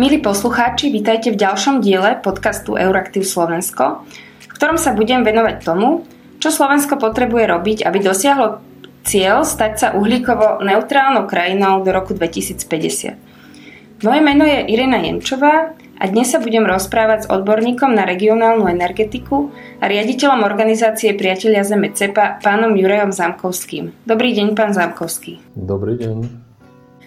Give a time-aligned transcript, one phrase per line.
[0.00, 4.08] Milí poslucháči, vítajte v ďalšom diele podcastu Euraktiv Slovensko,
[4.48, 6.08] v ktorom sa budem venovať tomu,
[6.40, 8.64] čo Slovensko potrebuje robiť, aby dosiahlo
[9.04, 14.00] cieľ stať sa uhlíkovo neutrálnou krajinou do roku 2050.
[14.00, 19.52] Moje meno je Irina Jemčová a dnes sa budem rozprávať s odborníkom na regionálnu energetiku
[19.52, 23.92] a riaditeľom organizácie Priatelia Zeme CEPA, pánom Jurajom Zamkovským.
[24.08, 25.44] Dobrý deň, pán Zamkovský.
[25.52, 26.48] Dobrý deň.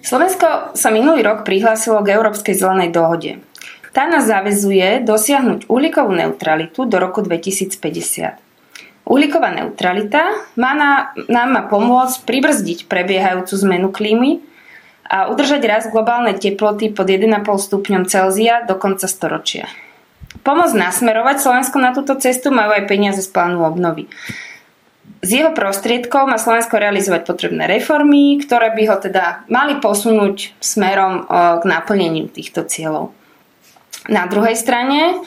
[0.04, 3.40] Slovensko sa minulý rok prihlásilo k Európskej zelenej dohode.
[3.96, 9.08] Tá nás zavezuje dosiahnuť uhlíkovú neutralitu do roku 2050.
[9.08, 14.44] Uhlíková neutralita má na, nám má pomôcť pribrzdiť prebiehajúcu zmenu klímy
[15.08, 19.72] a udržať rast globálnej teploty pod 1,5 stupňom Celzia do konca storočia.
[20.44, 24.12] Pomoc nasmerovať Slovensko na túto cestu majú aj peniaze z plánu obnovy.
[25.24, 31.24] Z jeho prostriedkov má Slovensko realizovať potrebné reformy, ktoré by ho teda mali posunúť smerom
[31.60, 33.16] k naplneniu týchto cieľov.
[34.12, 35.24] Na druhej strane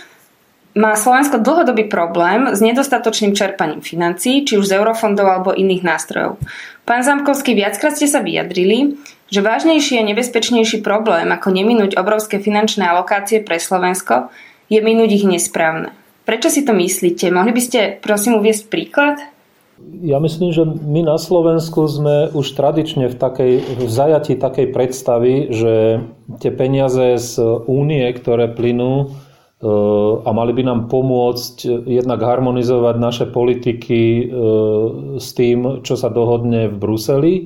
[0.76, 6.36] má Slovensko dlhodobý problém s nedostatočným čerpaním financií, či už z eurofondov alebo iných nástrojov.
[6.84, 9.00] Pán Zamkovský, viackrát ste sa vyjadrili,
[9.32, 14.28] že vážnejší a nebezpečnejší problém, ako neminúť obrovské finančné alokácie pre Slovensko,
[14.68, 15.96] je minúť ich nesprávne.
[16.28, 17.32] Prečo si to myslíte?
[17.32, 19.16] Mohli by ste prosím uviesť príklad?
[19.84, 25.52] Ja myslím, že my na Slovensku sme už tradične v, takej, v zajati takej predstavy,
[25.52, 26.00] že
[26.40, 27.36] tie peniaze z
[27.68, 29.06] únie, ktoré plynú e,
[30.24, 34.24] a mali by nám pomôcť jednak harmonizovať naše politiky e,
[35.20, 37.42] s tým, čo sa dohodne v Bruseli e,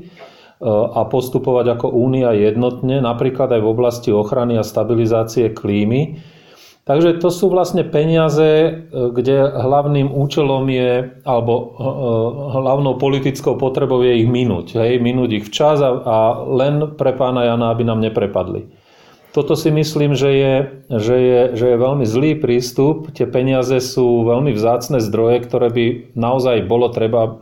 [0.71, 6.23] a postupovať ako únia jednotne, napríklad aj v oblasti ochrany a stabilizácie klímy
[6.91, 11.91] Takže to sú vlastne peniaze, e, kde hlavným účelom je, alebo e, e,
[12.51, 14.75] hlavnou politickou potrebou je ich minúť.
[14.75, 16.17] Hej, minúť ich včas a, a
[16.51, 18.67] len pre pána Jana, aby nám neprepadli.
[19.31, 20.55] Toto si myslím, že je,
[20.99, 23.15] že, je, že je veľmi zlý prístup.
[23.15, 25.87] Tie peniaze sú veľmi vzácne zdroje, ktoré by
[26.19, 27.39] naozaj bolo treba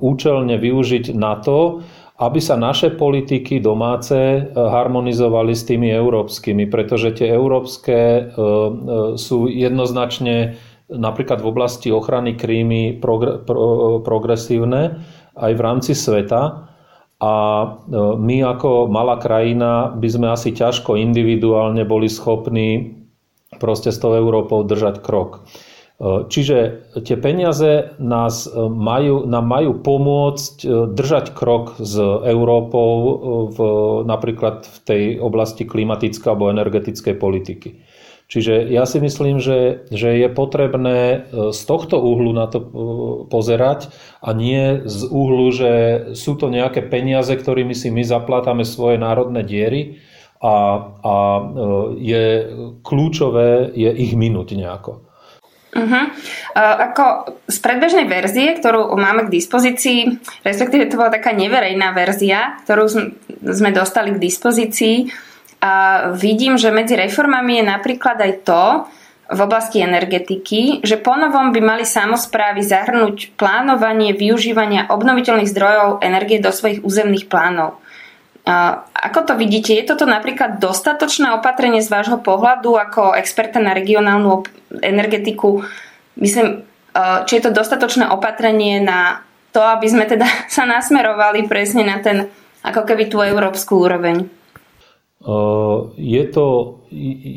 [0.00, 1.82] účelne využiť na to,
[2.20, 8.24] aby sa naše politiky domáce e, harmonizovali s tými európskymi, pretože tie európske e, e,
[9.16, 10.60] sú jednoznačne
[10.92, 13.00] napríklad v oblasti ochrany krímy
[14.04, 15.00] progresívne
[15.40, 16.68] aj v rámci sveta.
[17.22, 17.34] A
[18.18, 22.98] my ako malá krajina by sme asi ťažko individuálne boli schopní
[23.56, 25.46] proste s tou Európou držať krok.
[26.02, 31.94] Čiže tie peniaze nás e, majú, nám majú pomôcť e, držať krok s
[32.26, 33.10] Európou e,
[33.54, 33.58] v,
[34.02, 37.86] napríklad v tej oblasti klimatickej alebo energetickej politiky.
[38.26, 42.64] Čiže ja si myslím, že, že je potrebné z tohto uhlu na to
[43.28, 43.92] pozerať
[44.24, 45.72] a nie z uhlu, že
[46.16, 50.00] sú to nejaké peniaze, ktorými si my zaplatáme svoje národné diery
[50.40, 51.14] a, a
[52.00, 52.24] je
[52.80, 55.11] kľúčové je ich minúť nejako.
[55.72, 56.04] Uh-huh.
[56.52, 62.60] Uh, ako z predbežnej verzie, ktorú máme k dispozícii, respektíve to bola taká neverejná verzia,
[62.68, 62.92] ktorú
[63.40, 65.08] sme dostali k dispozícii,
[65.62, 68.64] a vidím, že medzi reformami je napríklad aj to,
[69.32, 76.52] v oblasti energetiky, že ponovom by mali samozprávy zahrnúť plánovanie využívania obnoviteľných zdrojov energie do
[76.52, 77.80] svojich územných plánov.
[78.42, 79.70] Ako to vidíte?
[79.70, 84.42] Je toto napríklad dostatočné opatrenie z vášho pohľadu ako experta na regionálnu
[84.82, 85.62] energetiku?
[86.18, 86.66] Myslím,
[87.26, 89.22] či je to dostatočné opatrenie na
[89.54, 90.26] to, aby sme teda
[90.56, 92.26] sa nasmerovali presne na ten,
[92.66, 94.26] ako keby tú európsku úroveň?
[95.94, 96.46] Je to,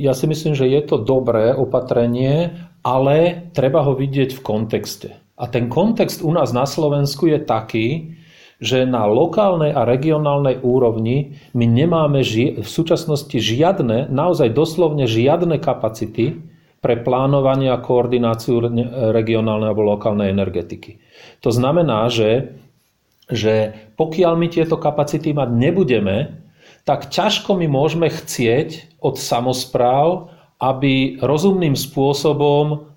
[0.01, 2.49] ja si myslím, že je to dobré opatrenie,
[2.81, 5.09] ale treba ho vidieť v kontexte.
[5.37, 8.17] A ten kontext u nás na Slovensku je taký,
[8.65, 15.61] že na lokálnej a regionálnej úrovni my nemáme ži- v súčasnosti žiadne, naozaj doslovne žiadne
[15.61, 16.41] kapacity
[16.81, 18.61] pre plánovanie a koordináciu
[19.13, 20.97] regionálnej alebo lokálnej energetiky.
[21.45, 22.57] To znamená, že,
[23.29, 26.45] že pokiaľ my tieto kapacity mať nebudeme,
[26.85, 30.29] tak ťažko my môžeme chcieť od samozpráv,
[30.61, 32.94] aby rozumným spôsobom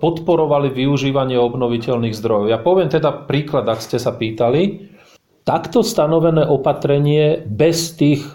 [0.00, 2.50] podporovali využívanie obnoviteľných zdrojov.
[2.50, 4.90] Ja poviem teda príklad, ak ste sa pýtali.
[5.46, 8.32] Takto stanovené opatrenie bez tých e,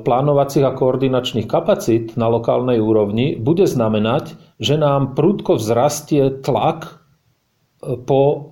[0.00, 7.96] plánovacích a koordinačných kapacít na lokálnej úrovni bude znamenať, že nám prúdko vzrastie tlak e,
[8.00, 8.50] po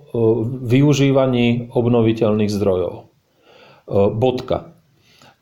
[0.64, 3.12] využívaní obnoviteľných zdrojov.
[4.16, 4.72] Bodka.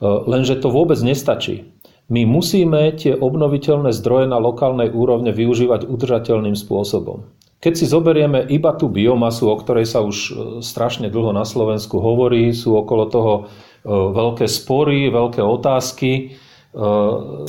[0.02, 1.75] Lenže to vôbec nestačí.
[2.06, 7.26] My musíme tie obnoviteľné zdroje na lokálnej úrovne využívať udržateľným spôsobom.
[7.58, 10.30] Keď si zoberieme iba tú biomasu, o ktorej sa už e,
[10.62, 13.42] strašne dlho na Slovensku hovorí, sú okolo toho e,
[13.90, 16.24] veľké spory, veľké otázky, e,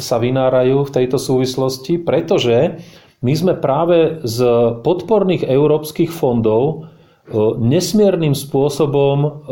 [0.01, 2.81] sa vynárajú v tejto súvislosti, pretože
[3.21, 4.42] my sme práve z
[4.81, 6.89] podporných európskych fondov
[7.59, 9.44] nesmiernym spôsobom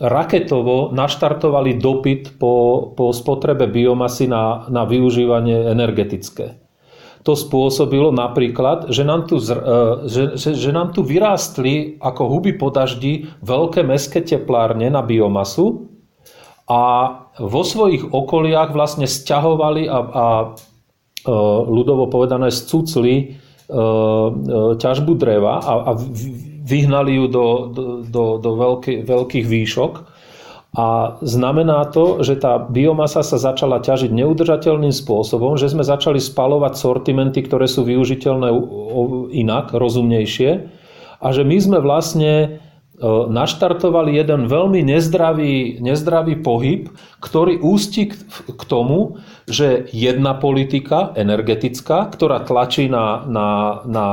[0.00, 6.56] raketovo naštartovali dopyt po, po spotrebe biomasy na, na využívanie energetické.
[7.22, 12.74] To spôsobilo napríklad, že nám, tu, že, že, že nám tu vyrástli ako huby po
[12.74, 15.86] daždi veľké mestské teplárne na biomasu
[16.66, 16.82] a
[17.38, 20.26] vo svojich okoliach vlastne stiahovali a, a
[21.68, 23.38] ľudovo povedané scucli
[24.80, 25.90] ťažbu dreva a, a
[26.72, 27.46] vyhnali ju do,
[28.08, 29.92] do, do veľký, veľkých výšok.
[30.72, 36.80] A znamená to, že tá biomasa sa začala ťažiť neudržateľným spôsobom, že sme začali spalovať
[36.80, 38.48] sortimenty, ktoré sú využiteľné
[39.36, 40.50] inak, rozumnejšie.
[41.20, 42.64] A že my sme vlastne
[43.00, 46.92] naštartovali jeden veľmi nezdravý, nezdravý pohyb,
[47.24, 48.12] ktorý ústi
[48.46, 49.16] k tomu,
[49.48, 53.48] že jedna politika energetická, ktorá tlačí na, na,
[53.88, 54.06] na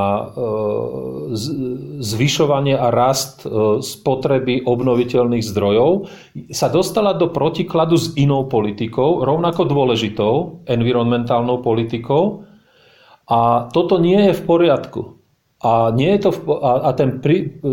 [2.00, 3.44] zvyšovanie a rast
[3.84, 6.08] spotreby obnoviteľných zdrojov,
[6.50, 12.48] sa dostala do protikladu s inou politikou, rovnako dôležitou, environmentálnou politikou.
[13.30, 15.19] A toto nie je v poriadku.
[15.60, 16.30] A, nie je to,
[16.64, 17.20] a, ten,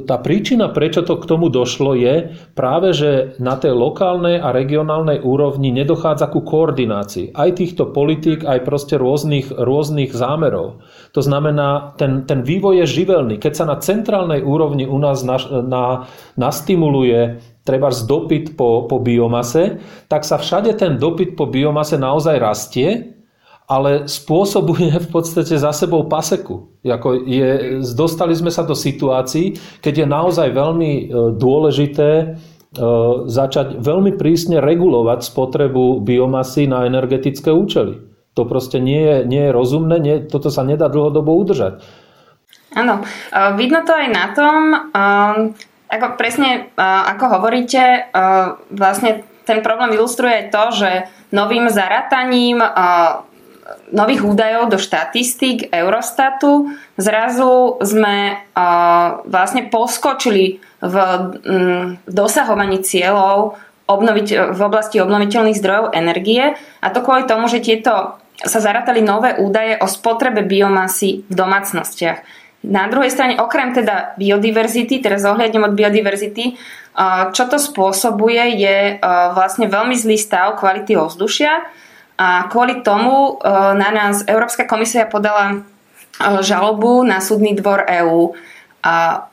[0.04, 5.24] tá príčina, prečo to k tomu došlo, je práve, že na tej lokálnej a regionálnej
[5.24, 10.84] úrovni nedochádza ku koordinácii aj týchto politík, aj proste rôznych, rôznych zámerov.
[11.16, 13.40] To znamená, ten, ten vývoj je živelný.
[13.40, 15.86] Keď sa na centrálnej úrovni u nás na, na,
[16.36, 19.80] nastimuluje treba dopyt po, po biomase,
[20.12, 23.17] tak sa všade ten dopyt po biomase naozaj rastie
[23.68, 26.72] ale spôsobuje v podstate za sebou paseku.
[26.88, 31.04] Jako je, dostali sme sa do situácií, keď je naozaj veľmi e,
[31.36, 32.26] dôležité e,
[33.28, 38.00] začať veľmi prísne regulovať spotrebu biomasy na energetické účely.
[38.40, 41.84] To proste nie je, nie je rozumné, nie, toto sa nedá dlhodobo udržať.
[42.72, 44.60] Áno, e, vidno to aj na tom,
[45.88, 48.12] ako presne ako hovoríte,
[48.76, 52.60] vlastne ten problém ilustruje to, že novým zarataním
[53.92, 58.48] nových údajov do štatistík Eurostatu zrazu sme
[59.28, 60.96] vlastne poskočili v
[62.08, 68.60] dosahovaní cieľov obnoviť, v oblasti obnoviteľných zdrojov energie a to kvôli tomu, že tieto sa
[68.62, 72.20] zaratali nové údaje o spotrebe biomasy v domácnostiach.
[72.68, 76.60] Na druhej strane, okrem teda biodiverzity, teraz ohľadnem od biodiverzity,
[77.32, 78.78] čo to spôsobuje je
[79.34, 81.64] vlastne veľmi zlý stav kvality ovzdušia,
[82.18, 85.58] a kvôli tomu e, na nás Európska komisia podala e,
[86.42, 88.34] žalobu na súdny dvor EÚ.
[88.82, 89.26] A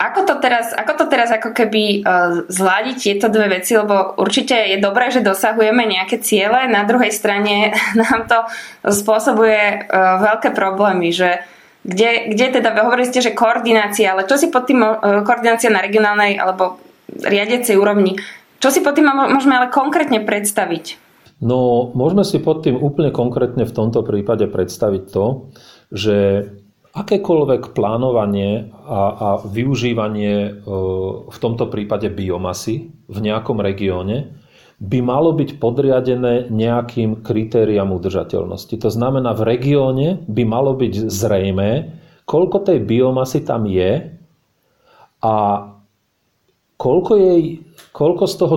[0.00, 2.12] ako to teraz, ako to teraz ako keby e,
[2.52, 7.72] zladiť tieto dve veci, lebo určite je dobré, že dosahujeme nejaké ciele, na druhej strane
[8.00, 8.38] nám to
[8.84, 9.88] spôsobuje
[10.20, 11.40] veľké problémy, že
[11.80, 14.84] kde, kde teda, hovorili ste, že koordinácia, ale čo si pod tým
[15.24, 16.76] koordinácia na regionálnej alebo
[17.08, 18.20] riadecej úrovni,
[18.60, 21.09] čo si pod tým môžeme ale konkrétne predstaviť?
[21.40, 25.48] No, môžeme si pod tým úplne konkrétne v tomto prípade predstaviť to,
[25.88, 26.46] že
[26.92, 30.50] akékoľvek plánovanie a, a využívanie e,
[31.30, 34.36] v tomto prípade biomasy v nejakom regióne
[34.80, 38.74] by malo byť podriadené nejakým kritériám udržateľnosti.
[38.80, 44.08] To znamená, v regióne by malo byť zrejmé, koľko tej biomasy tam je
[45.20, 45.34] a
[46.80, 48.54] koľko jej koľko z toho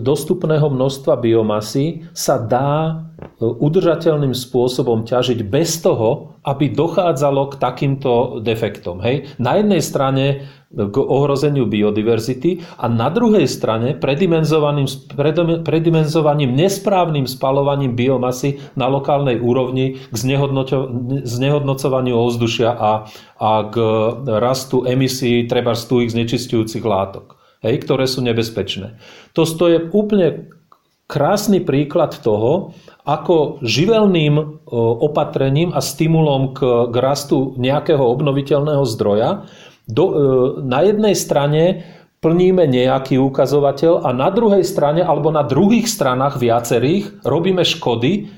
[0.00, 2.92] dostupného množstva biomasy sa dá e,
[3.40, 9.00] udržateľným spôsobom ťažiť bez toho, aby dochádzalo k takýmto defektom.
[9.00, 9.32] Hej?
[9.40, 14.90] Na jednej strane k ohrozeniu biodiverzity a na druhej strane predimenzovaným,
[15.62, 20.16] predimenzovaním nesprávnym spalovaním biomasy na lokálnej úrovni k
[21.22, 23.06] znehodnocovaniu ovzdušia a,
[23.38, 23.74] a k
[24.42, 27.33] rastu emisí treba z tuhých znečistujúcich látok
[27.64, 29.00] hej, ktoré sú nebezpečné.
[29.32, 30.52] To je úplne
[31.08, 34.64] krásny príklad toho, ako živelným
[35.04, 39.44] opatrením a stimulom k, k rastu nejakého obnoviteľného zdroja
[39.84, 40.12] do, e,
[40.64, 41.84] na jednej strane
[42.24, 48.32] plníme nejaký ukazovateľ a na druhej strane alebo na druhých stranách viacerých robíme škody,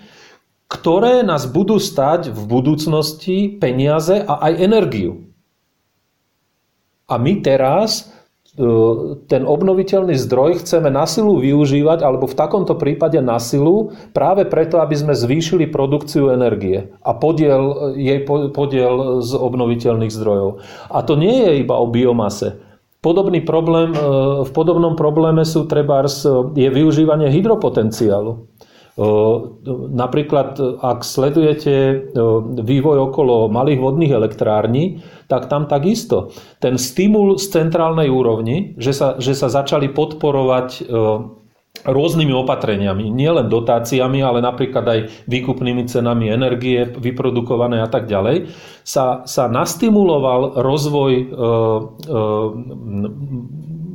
[0.67, 5.31] ktoré nás budú stať v budúcnosti peniaze a aj energiu.
[7.07, 8.16] A my teraz E,
[9.29, 14.81] ten obnoviteľný zdroj chceme na silu využívať, alebo v takomto prípade na silu, práve preto,
[14.81, 18.25] aby sme zvýšili produkciu energie a podiel, jej
[18.57, 20.65] podiel z obnoviteľných zdrojov.
[20.89, 22.57] A to nie je iba o biomase.
[23.05, 23.99] Podobný problém, e,
[24.43, 26.25] v podobnom probléme sú trebárs,
[26.57, 28.49] je využívanie hydropotenciálu.
[29.93, 32.09] Napríklad, ak sledujete
[32.65, 36.33] vývoj okolo malých vodných elektrární, tak tam takisto.
[36.65, 40.89] Ten stimul z centrálnej úrovni, že sa, že sa začali podporovať
[41.85, 48.49] rôznymi opatreniami, nielen dotáciami, ale napríklad aj výkupnými cenami energie vyprodukované a tak ďalej,
[48.81, 51.13] sa, sa nastimuloval rozvoj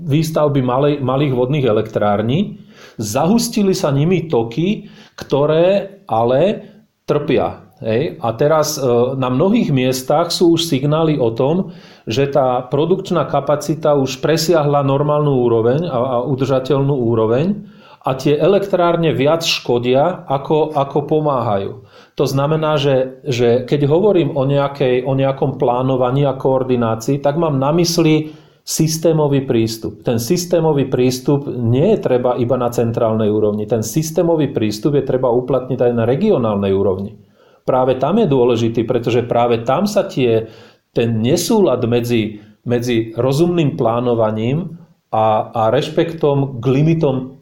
[0.06, 2.61] výstavby malej, malých vodných elektrární,
[3.02, 6.72] zahustili sa nimi toky, ktoré ale
[7.10, 7.68] trpia.
[7.82, 8.22] Hej.
[8.22, 8.86] A teraz e,
[9.18, 11.74] na mnohých miestach sú už signály o tom,
[12.06, 17.66] že tá produkčná kapacita už presiahla normálnu úroveň a, a udržateľnú úroveň
[18.02, 21.72] a tie elektrárne viac škodia, ako, ako pomáhajú.
[22.18, 27.62] To znamená, že, že keď hovorím o, nejakej, o nejakom plánovaní a koordinácii, tak mám
[27.62, 30.06] na mysli systémový prístup.
[30.06, 33.66] Ten systémový prístup nie je treba iba na centrálnej úrovni.
[33.66, 37.18] Ten systémový prístup je treba uplatniť aj na regionálnej úrovni.
[37.66, 40.50] Práve tam je dôležitý, pretože práve tam sa tie,
[40.94, 44.82] ten nesúlad medzi, medzi rozumným plánovaním
[45.14, 47.42] a, a rešpektom k limitom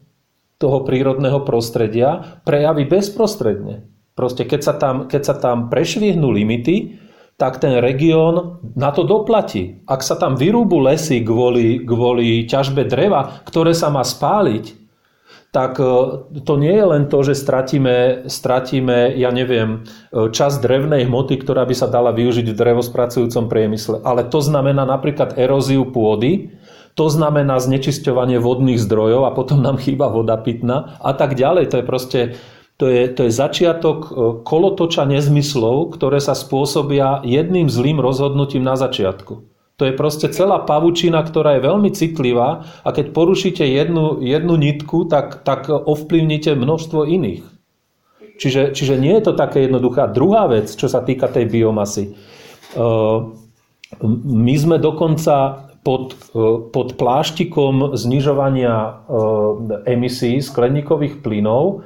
[0.60, 3.88] toho prírodného prostredia prejaví bezprostredne.
[4.12, 6.99] Proste keď sa tam, keď sa tam prešvihnú limity,
[7.40, 9.80] tak ten región na to doplatí.
[9.88, 14.76] Ak sa tam vyrúbu lesy kvôli, kvôli ťažbe dreva, ktoré sa má spáliť,
[15.48, 15.84] tak e,
[16.44, 21.64] to nie je len to, že stratíme, stratíme ja neviem, e, čas drevnej hmoty, ktorá
[21.64, 26.54] by sa dala využiť v drevospracujúcom priemysle, ale to znamená napríklad eróziu pôdy,
[26.94, 31.72] to znamená znečisťovanie vodných zdrojov a potom nám chýba voda pitná a tak ďalej.
[31.72, 32.20] To je proste
[32.80, 34.10] to je, to je začiatok e,
[34.40, 39.44] kolotoča nezmyslov, ktoré sa spôsobia jedným zlým rozhodnutím na začiatku.
[39.76, 45.04] To je proste celá pavučina, ktorá je veľmi citlivá a keď porušíte jednu, jednu nitku,
[45.12, 47.44] tak, tak ovplyvnite množstvo iných.
[48.40, 50.08] Čiže, čiže nie je to také jednoduché.
[50.16, 52.04] Druhá vec, čo sa týka tej biomasy.
[52.08, 52.12] E,
[54.24, 59.04] my sme dokonca pod, e, pod pláštikom znižovania
[59.84, 61.84] emisí skleníkových plynov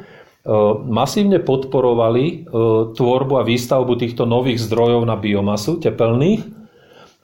[0.84, 2.44] masívne podporovali
[2.92, 6.44] tvorbu a výstavbu týchto nových zdrojov na biomasu tepelných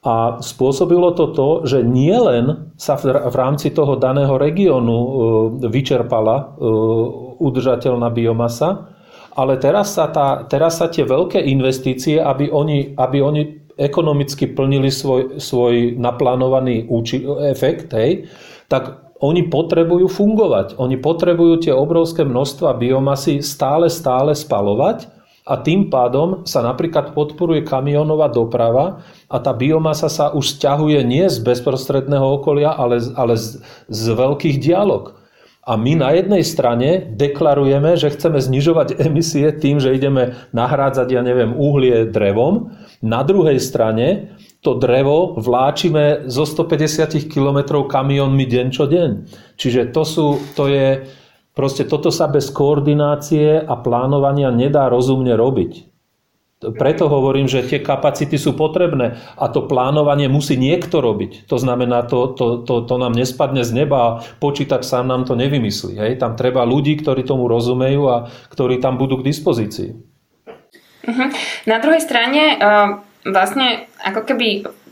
[0.01, 4.97] a spôsobilo to to, že nielen sa v rámci toho daného regiónu
[5.61, 6.57] vyčerpala
[7.37, 8.89] udržateľná biomasa,
[9.37, 13.43] ale teraz sa, tá, teraz sa tie veľké investície, aby oni, aby oni
[13.77, 16.89] ekonomicky plnili svoj, svoj naplánovaný
[17.45, 18.29] efekt, hej,
[18.73, 20.81] tak oni potrebujú fungovať.
[20.81, 25.13] Oni potrebujú tie obrovské množstva biomasy stále, stále spalovať
[25.45, 31.29] a tým pádom sa napríklad podporuje kamionová doprava a tá biomasa sa už stiahuje nie
[31.29, 35.17] z bezprostredného okolia, ale, ale z, z veľkých dialog.
[35.69, 41.21] A my na jednej strane deklarujeme, že chceme znižovať emisie tým, že ideme nahrádzať, ja
[41.21, 42.73] neviem, uhlie drevom.
[43.05, 49.11] Na druhej strane to drevo vláčime zo 150 km kamionmi deň čo deň.
[49.57, 51.09] Čiže to, sú, to je,
[51.57, 55.89] proste toto sa bez koordinácie a plánovania nedá rozumne robiť.
[56.61, 61.49] Preto hovorím, že tie kapacity sú potrebné a to plánovanie musí niekto robiť.
[61.49, 65.33] To znamená, to, to, to, to nám nespadne z neba a počítač sám nám to
[65.41, 65.97] nevymyslí.
[65.97, 66.21] Hej?
[66.21, 69.97] Tam treba ľudí, ktorí tomu rozumejú a ktorí tam budú k dispozícii.
[71.01, 71.29] Uh-huh.
[71.65, 74.49] Na druhej strane uh, vlastne ako keby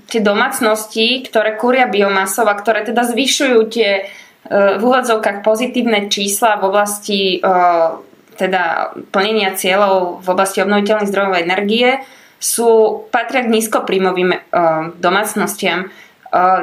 [0.08, 6.56] tie domácnosti, ktoré kúria biomasov a ktoré teda zvyšujú tie uh, v úvodzovkách pozitívne čísla
[6.56, 8.00] v oblasti uh,
[8.38, 11.98] teda plnenia cieľov v oblasti obnoviteľných zdrojov energie
[12.38, 15.90] sú, patria k nízkopríjmovým uh, domácnostiam.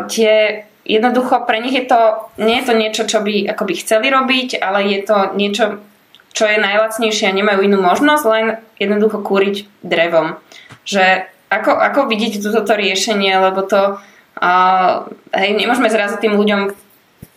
[0.08, 4.62] Tie jednoducho pre nich je to, nie je to niečo, čo by akoby chceli robiť,
[4.62, 5.82] ale je to niečo,
[6.32, 8.46] čo je najlacnejšie a nemajú inú možnosť, len
[8.78, 10.38] jednoducho kúriť drevom.
[10.86, 13.98] Že ako, ako vidíte toto riešenie, lebo to
[14.42, 16.74] uh, hej, nemôžeme zrazu tým ľuďom,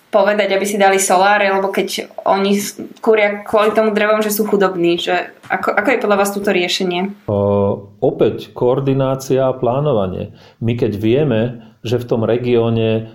[0.08, 2.56] povedať, aby si dali soláre, lebo keď oni
[3.04, 4.96] kúria kvôli tomu drevom, že sú chudobní.
[4.96, 7.28] Že ako, ako je podľa vás túto riešenie?
[7.28, 10.32] O, opäť koordinácia a plánovanie.
[10.64, 11.40] My keď vieme,
[11.84, 13.12] že v tom regióne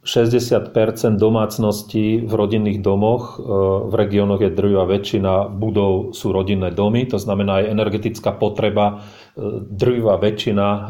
[0.00, 3.44] 60% domácností v rodinných domoch, e,
[3.84, 9.04] v regiónoch je drvivá väčšina budov sú rodinné domy, to znamená aj energetická potreba,
[9.36, 10.80] e, drvivá väčšina e,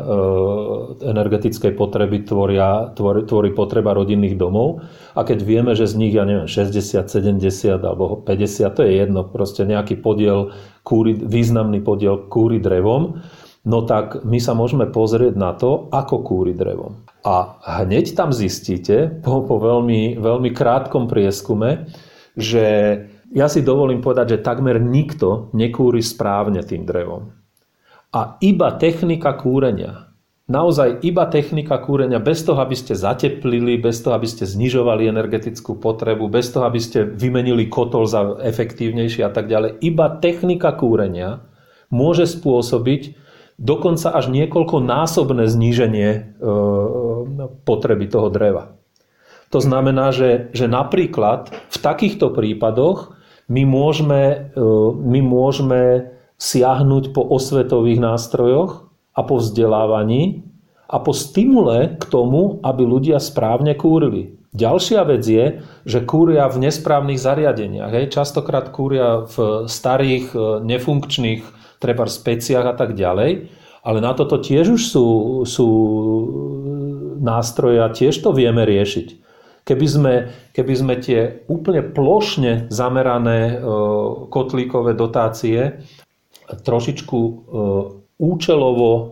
[1.10, 4.86] energetickej potreby tvoria, tvorí, tvorí potreba rodinných domov.
[5.18, 9.26] A keď vieme, že z nich, ja neviem, 60, 70 alebo 50, to je jedno,
[9.26, 10.54] proste nejaký podiel,
[10.86, 13.18] kúry, významný podiel kúry drevom,
[13.66, 17.09] no tak my sa môžeme pozrieť na to, ako kúri drevom.
[17.20, 21.92] A hneď tam zistíte, po, po veľmi, veľmi krátkom prieskume,
[22.32, 22.64] že
[23.30, 27.30] ja si dovolím povedať, že takmer nikto nekúri správne tým drevom.
[28.10, 30.10] A iba technika kúrenia,
[30.50, 35.78] naozaj iba technika kúrenia, bez toho, aby ste zateplili, bez toho, aby ste znižovali energetickú
[35.78, 41.46] potrebu, bez toho, aby ste vymenili kotol za efektívnejší a tak ďalej, iba technika kúrenia
[41.92, 43.29] môže spôsobiť
[43.60, 46.20] dokonca až niekoľko násobné zníženie e,
[47.68, 48.80] potreby toho dreva.
[49.52, 53.14] To znamená, že, že napríklad v takýchto prípadoch
[53.52, 54.64] my môžeme, e,
[54.96, 60.48] my môžeme siahnuť po osvetových nástrojoch a po vzdelávaní
[60.88, 64.40] a po stimule k tomu, aby ľudia správne kúrili.
[64.50, 67.92] Ďalšia vec je, že kúria v nesprávnych zariadeniach.
[67.94, 68.16] Hej.
[68.16, 73.50] Častokrát kúria v starých, e, nefunkčných, treba speciách a tak ďalej.
[73.80, 75.06] Ale na toto tiež už sú,
[75.48, 75.68] sú
[77.20, 79.08] nástroje a tiež to vieme riešiť.
[79.64, 80.14] Keby sme,
[80.52, 83.64] keby sme tie úplne plošne zamerané e,
[84.28, 85.84] kotlíkové dotácie
[86.48, 87.32] trošičku e,
[88.18, 89.02] účelovo e,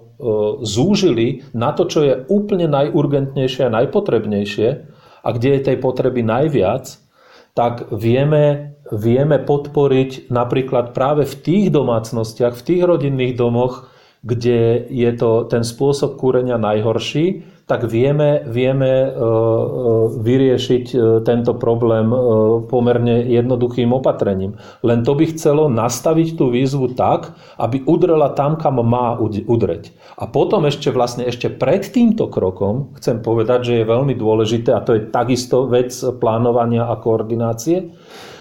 [0.64, 4.68] zúžili na to, čo je úplne najurgentnejšie a najpotrebnejšie
[5.22, 6.96] a kde je tej potreby najviac,
[7.52, 13.88] tak vieme, vieme podporiť napríklad práve v tých domácnostiach, v tých rodinných domoch,
[14.22, 19.12] kde je to ten spôsob kúrenia najhorší, tak vieme, vieme e, e,
[20.24, 22.08] vyriešiť e, tento problém
[22.64, 24.56] pomerne jednoduchým opatrením.
[24.80, 29.92] Len to by chcelo nastaviť tú výzvu tak, aby udrela tam, kam má udreť.
[30.16, 34.80] A potom ešte vlastne ešte pred týmto krokom chcem povedať, že je veľmi dôležité, a
[34.80, 37.92] to je takisto vec plánovania a koordinácie,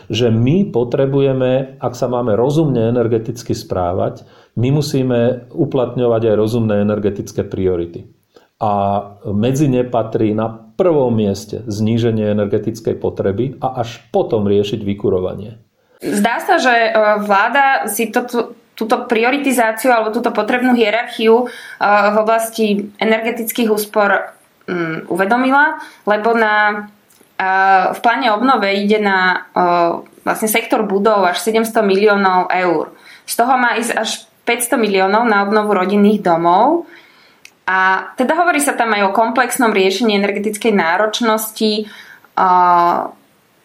[0.07, 4.23] že my potrebujeme, ak sa máme rozumne energeticky správať,
[4.55, 8.07] my musíme uplatňovať aj rozumné energetické priority
[8.57, 8.71] a
[9.29, 15.61] medzi ne patrí na prvom mieste zníženie energetickej potreby a až potom riešiť vykurovanie.
[16.01, 16.89] Zdá sa, že e,
[17.25, 21.45] vláda si to, túto prioritizáciu alebo túto potrebnú hierarchiu e,
[22.13, 22.65] v oblasti
[23.01, 24.37] energetických úspor
[24.69, 26.85] mm, uvedomila, lebo na,
[27.93, 29.45] v pláne obnove ide na
[30.25, 32.91] vlastne sektor budov až 700 miliónov eur.
[33.29, 34.09] Z toho má ísť až
[34.49, 36.89] 500 miliónov na obnovu rodinných domov
[37.67, 41.85] a teda hovorí sa tam aj o komplexnom riešení energetickej náročnosti.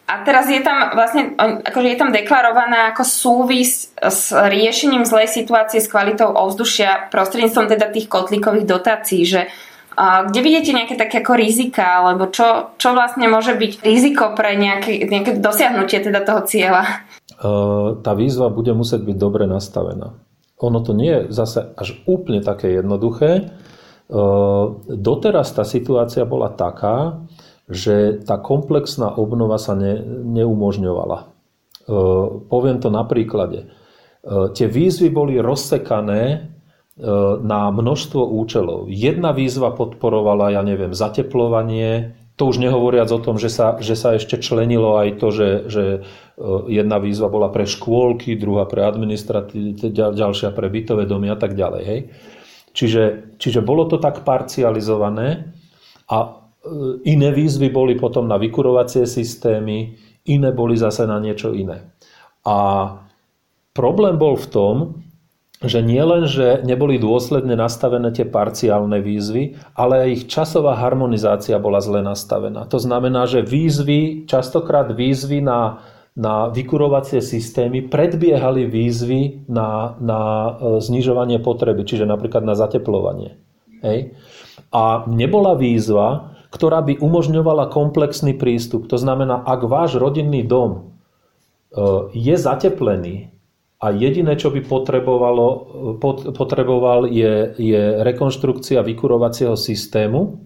[0.03, 5.79] A teraz je tam vlastne, akože je tam deklarovaná ako súvis s riešením zlej situácie
[5.79, 9.47] s kvalitou ovzdušia prostredníctvom teda tých kotlíkových dotácií, že
[9.99, 15.05] kde vidíte nejaké také ako rizika, alebo čo, čo vlastne môže byť riziko pre nejaké,
[15.07, 17.05] nejaké dosiahnutie teda toho cieľa?
[18.01, 20.17] Tá výzva bude musieť byť dobre nastavená.
[20.63, 23.51] Ono to nie je zase až úplne také jednoduché,
[24.93, 27.23] Doteraz tá situácia bola taká,
[27.65, 31.33] že tá komplexná obnova sa ne, neumožňovala.
[32.51, 33.71] Poviem to na príklade.
[34.55, 36.52] Tie výzvy boli rozsekané
[37.43, 38.85] na množstvo účelov.
[38.85, 44.17] Jedna výzva podporovala, ja neviem, zateplovanie, to už nehovoriac o tom, že sa, že sa
[44.17, 45.83] ešte členilo aj to, že, že
[46.65, 51.83] jedna výzva bola pre škôlky, druhá pre administratívu, ďalšia pre bytové domy a tak ďalej.
[51.85, 51.99] Hej.
[52.73, 53.03] Čiže,
[53.37, 55.53] čiže bolo to tak parcializované
[56.09, 56.29] a e,
[57.05, 59.93] iné výzvy boli potom na vykurovacie systémy,
[60.25, 61.93] iné boli zase na niečo iné.
[62.49, 62.57] A
[63.77, 64.75] problém bol v tom,
[65.63, 71.55] že nie len, že neboli dôsledne nastavené tie parciálne výzvy, ale aj ich časová harmonizácia
[71.55, 72.67] bola zle nastavená.
[72.67, 75.79] To znamená, že výzvy, častokrát výzvy na
[76.13, 83.41] na vykurovacie systémy predbiehali výzvy na, na e, znižovanie potreby, čiže napríklad na zateplovanie.
[83.81, 84.13] Hej?
[84.69, 88.85] A nebola výzva, ktorá by umožňovala komplexný prístup.
[88.93, 90.81] To znamená, ak váš rodinný dom e,
[92.13, 93.32] je zateplený
[93.83, 95.47] a jediné, čo by potrebovalo,
[95.99, 100.39] e, potreboval, je, je rekonštrukcia vykurovacieho systému,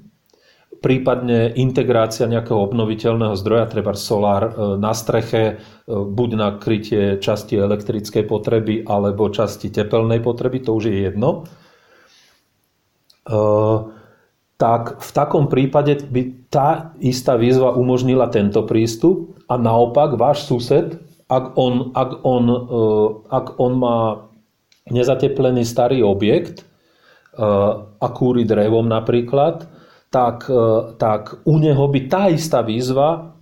[0.81, 5.53] prípadne integrácia nejakého obnoviteľného zdroja, treba solár e, na streche, e,
[5.89, 11.45] buď na krytie časti elektrickej potreby alebo časti tepelnej potreby, to už je jedno,
[13.25, 13.35] e,
[14.57, 20.97] tak v takom prípade by tá istá výzva umožnila tento prístup a naopak váš sused,
[21.27, 22.45] ak on, ak on,
[23.27, 24.27] ak on má
[24.87, 26.63] nezateplený starý objekt
[27.99, 29.67] a kúri drevom napríklad,
[30.07, 33.35] tak, e, tak u neho by tá istá výzva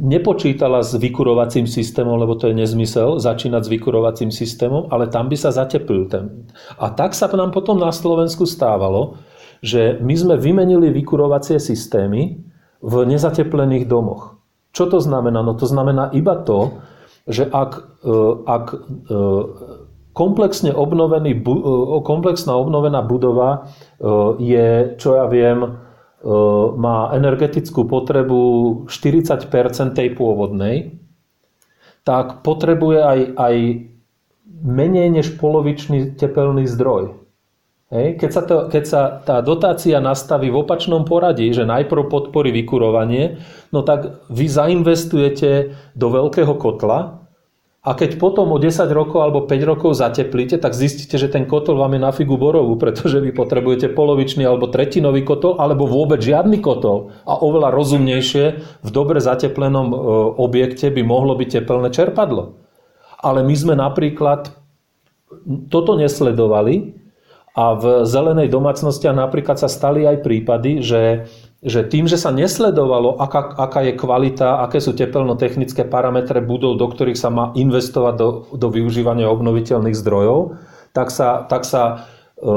[0.00, 5.36] nepočítala s vykurovacím systémom, lebo to je nezmysel začínať s vykurovacím systémom, ale tam by
[5.36, 6.48] sa zateplil ten.
[6.80, 9.20] A tak sa nám potom na Slovensku stávalo,
[9.60, 12.40] že my sme vymenili vykurovacie systémy
[12.80, 14.40] v nezateplených domoch.
[14.72, 15.44] Čo to znamená?
[15.44, 16.80] No to znamená iba to,
[17.26, 18.02] že ak,
[18.46, 18.64] ak
[20.16, 21.42] komplexne obnovený,
[22.06, 23.68] komplexná obnovená budova
[24.38, 25.76] je, čo ja viem,
[26.76, 28.40] má energetickú potrebu
[28.88, 29.46] 40
[29.92, 30.98] tej pôvodnej,
[32.06, 33.54] tak potrebuje aj, aj
[34.62, 37.18] menej než polovičný tepelný zdroj.
[37.86, 38.18] Hej.
[38.18, 43.38] Keď, sa to, keď sa tá dotácia nastaví v opačnom poradí, že najprv podporí vykurovanie,
[43.70, 47.15] no tak vy zainvestujete do veľkého kotla
[47.86, 51.78] a keď potom o 10 rokov alebo 5 rokov zateplíte, tak zistíte, že ten kotol
[51.78, 56.58] vám je na figu borovú, pretože vy potrebujete polovičný alebo tretinový kotol alebo vôbec žiadny
[56.58, 57.14] kotol.
[57.22, 58.44] A oveľa rozumnejšie
[58.82, 59.96] v dobre zateplenom e,
[60.34, 62.58] objekte by mohlo byť teplné čerpadlo.
[63.22, 64.50] Ale my sme napríklad
[65.70, 66.98] toto nesledovali
[67.54, 71.30] a v zelenej domácnosti napríklad sa stali aj prípady, že,
[71.64, 76.86] že tým, že sa nesledovalo, aká, aká je kvalita, aké sú teplnotechnické parametre budov, do
[76.86, 80.60] ktorých sa má investovať do, do využívania obnoviteľných zdrojov,
[80.92, 82.52] tak sa, tak sa e,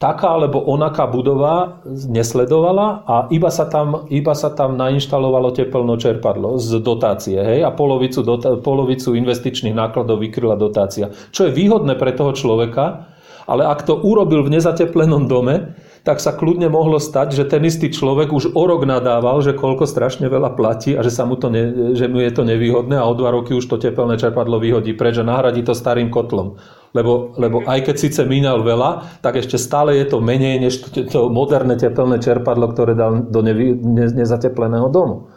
[0.00, 6.56] taká alebo onaká budova nesledovala a iba sa tam, iba sa tam nainštalovalo teplno čerpadlo
[6.56, 11.12] z dotácie hej, a polovicu, dota, polovicu investičných nákladov vykryla dotácia.
[11.32, 13.12] Čo je výhodné pre toho človeka,
[13.44, 17.92] ale ak to urobil v nezateplenom dome, tak sa kľudne mohlo stať, že ten istý
[17.92, 21.52] človek už o rok nadával, že koľko strašne veľa platí a že, sa mu, to
[21.52, 24.96] ne, že mu je to nevýhodné a o dva roky už to tepelné čerpadlo vyhodí
[24.96, 26.56] preč a nahradí to starým kotlom
[26.94, 31.06] lebo, lebo aj keď síce minal veľa, tak ešte stále je to menej než to,
[31.06, 35.30] to moderné tepelné čerpadlo, ktoré dal do nevy, ne, nezatepleného domu.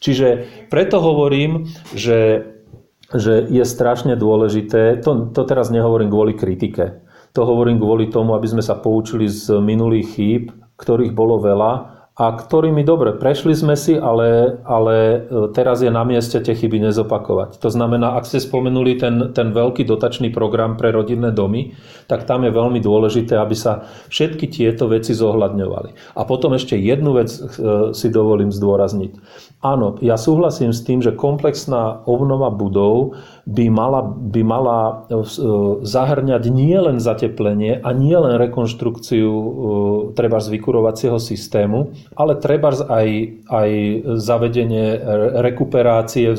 [0.00, 2.52] Čiže preto hovorím, že,
[3.12, 8.46] že je strašne dôležité, to, to teraz nehovorím kvôli kritike, to hovorím kvôli tomu, aby
[8.50, 10.44] sme sa poučili z minulých chýb,
[10.80, 16.04] ktorých bolo veľa a ktorými dobre, prešli sme si, ale, ale e, teraz je na
[16.04, 17.56] mieste tie chyby nezopakovať.
[17.64, 21.72] To znamená, ak ste spomenuli ten, ten veľký dotačný program pre rodinné domy,
[22.12, 26.20] tak tam je veľmi dôležité, aby sa všetky tieto veci zohľadňovali.
[26.20, 27.40] A potom ešte jednu vec e,
[27.96, 29.16] si dovolím zdôrazniť.
[29.64, 35.16] Áno, ja súhlasím s tým, že komplexná obnova budov by mala, by mala e,
[35.84, 39.30] zahrňať nie len zateplenie a nie len rekonštrukciu
[40.14, 43.08] treba z vykurovacieho systému, ale treba aj,
[43.48, 43.70] aj
[44.20, 44.98] zavedenie
[45.40, 46.38] rekuperácie, e,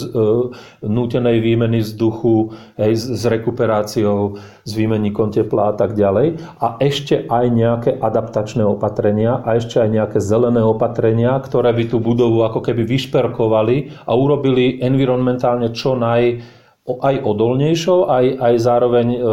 [0.85, 6.41] nútenej výmeny vzduchu hej, s rekuperáciou, s výmenníkom tepla a tak ďalej.
[6.61, 11.97] A ešte aj nejaké adaptačné opatrenia a ešte aj nejaké zelené opatrenia, ktoré by tú
[11.97, 19.19] budovu ako keby vyšperkovali a urobili environmentálne čo naj aj odolnejšou, aj, aj zároveň e,
[19.21, 19.25] e,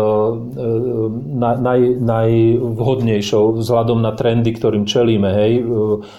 [1.40, 5.32] naj, najvhodnejšou vzhľadom na trendy, ktorým čelíme.
[5.32, 5.52] Hej?
[5.56, 5.62] E,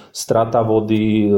[0.09, 1.29] strata vody,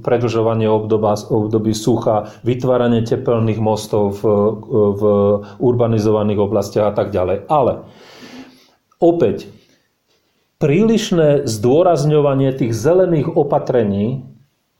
[0.00, 4.22] predlžovanie obdoba, období sucha, vytváranie tepelných mostov v,
[4.96, 5.02] v
[5.60, 7.44] urbanizovaných oblastiach a tak ďalej.
[7.52, 7.84] Ale
[8.96, 9.52] opäť,
[10.56, 14.24] prílišné zdôrazňovanie tých zelených opatrení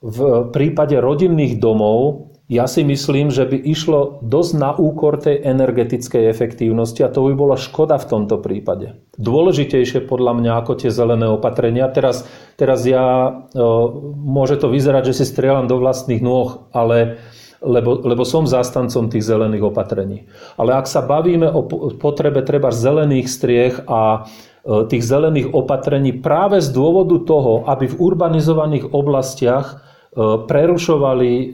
[0.01, 6.33] v prípade rodinných domov ja si myslím, že by išlo dosť na úkor tej energetickej
[6.33, 8.97] efektívnosti a to by bola škoda v tomto prípade.
[9.21, 11.85] Dôležitejšie podľa mňa ako tie zelené opatrenia.
[11.93, 12.25] Teraz,
[12.57, 13.37] teraz ja,
[14.17, 17.21] môže to vyzerať, že si strieľam do vlastných nôh, ale
[17.59, 20.31] lebo, lebo som zástancom tých zelených opatrení.
[20.55, 21.67] Ale ak sa bavíme o
[21.99, 24.31] potrebe treba zelených striech a
[24.63, 29.88] tých zelených opatrení práve z dôvodu toho, aby v urbanizovaných oblastiach E,
[30.19, 31.45] prerušovali e,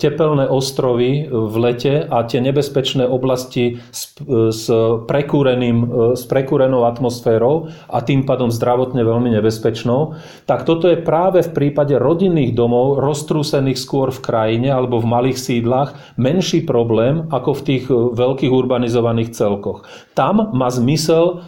[0.00, 4.16] tepelné ostrovy v lete a tie nebezpečné oblasti s,
[4.52, 4.64] s,
[5.04, 5.86] prekúreným, e,
[6.16, 10.16] s prekúrenou atmosférou a tým pádom zdravotne veľmi nebezpečnou,
[10.48, 15.36] tak toto je práve v prípade rodinných domov roztrúsených skôr v krajine alebo v malých
[15.36, 19.84] sídlach menší problém ako v tých veľkých urbanizovaných celkoch.
[20.16, 21.44] Tam má zmysel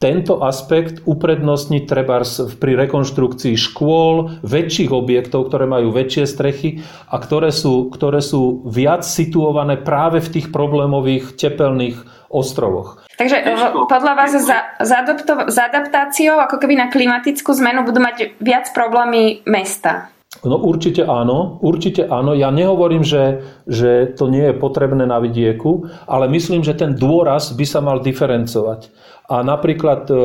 [0.00, 2.24] tento aspekt uprednostniť treba
[2.56, 6.80] pri rekonštrukcii škôl, väčších objektov, ktoré majú väčšie strechy
[7.12, 12.00] a ktoré sú, ktoré sú viac situované práve v tých problémových tepelných
[12.32, 13.04] ostrovoch.
[13.20, 13.44] Takže
[13.84, 18.72] podľa vás za, za, adapto, za adaptáciou ako keby na klimatickú zmenu budú mať viac
[18.72, 20.08] problémy mesta?
[20.46, 22.38] No určite áno, určite áno.
[22.38, 27.50] Ja nehovorím, že, že to nie je potrebné na vidieku, ale myslím, že ten dôraz
[27.50, 28.94] by sa mal diferencovať.
[29.26, 30.18] A napríklad e, e,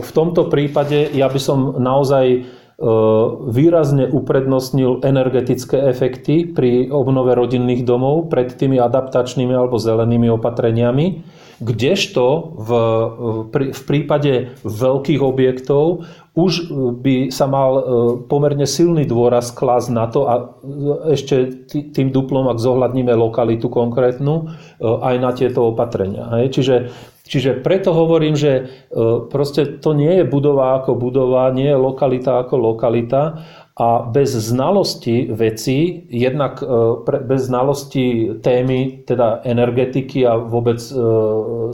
[0.00, 2.38] v tomto prípade ja by som naozaj e,
[3.52, 11.06] výrazne uprednostnil energetické efekty pri obnove rodinných domov pred tými adaptačnými alebo zelenými opatreniami.
[11.56, 12.70] Kdežto v,
[13.72, 16.04] v prípade veľkých objektov
[16.36, 16.68] už
[17.00, 17.82] by sa mal e,
[18.28, 20.34] pomerne silný dôraz klásť na to a
[21.16, 26.28] ešte tým duplom, ak zohľadníme lokalitu konkrétnu, e, aj na tieto opatrenia.
[26.52, 26.92] Čiže
[27.26, 28.62] Čiže preto hovorím, že e,
[29.26, 33.42] proste to nie je budova ako budova, nie je lokalita ako lokalita
[33.76, 40.92] a bez znalosti veci, jednak e, bez znalosti témy, teda energetiky a vôbec e,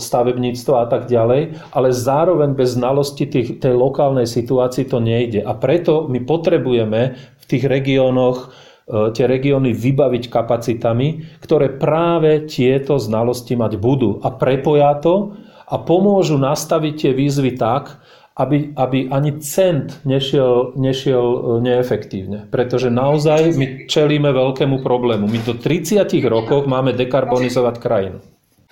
[0.02, 5.46] stavebníctva a tak ďalej, ale zároveň bez znalosti tých, tej lokálnej situácii to nejde.
[5.46, 8.50] A preto my potrebujeme v tých regiónoch
[8.92, 14.18] tie regióny vybaviť kapacitami, ktoré práve tieto znalosti mať budú.
[14.26, 15.38] A prepoja to
[15.70, 18.01] a pomôžu nastaviť tie výzvy tak,
[18.32, 22.48] aby, aby ani cent nešiel, nešiel e, neefektívne.
[22.48, 25.28] Pretože naozaj my čelíme veľkému problému.
[25.28, 28.18] My do 30 rokov máme dekarbonizovať krajinu.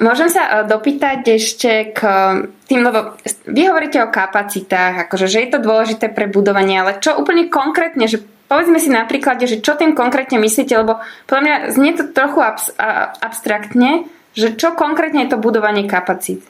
[0.00, 2.00] Môžem sa e, dopýtať ešte k
[2.64, 7.20] tým, lebo vy hovoríte o kapacitách, akože, že je to dôležité pre budovanie, ale čo
[7.20, 11.54] úplne konkrétne, že povedzme si na príklade, že čo tým konkrétne myslíte, lebo podľa mňa
[11.76, 12.72] znie to trochu abs-
[13.20, 16.40] abstraktne, že čo konkrétne je to budovanie kapacít?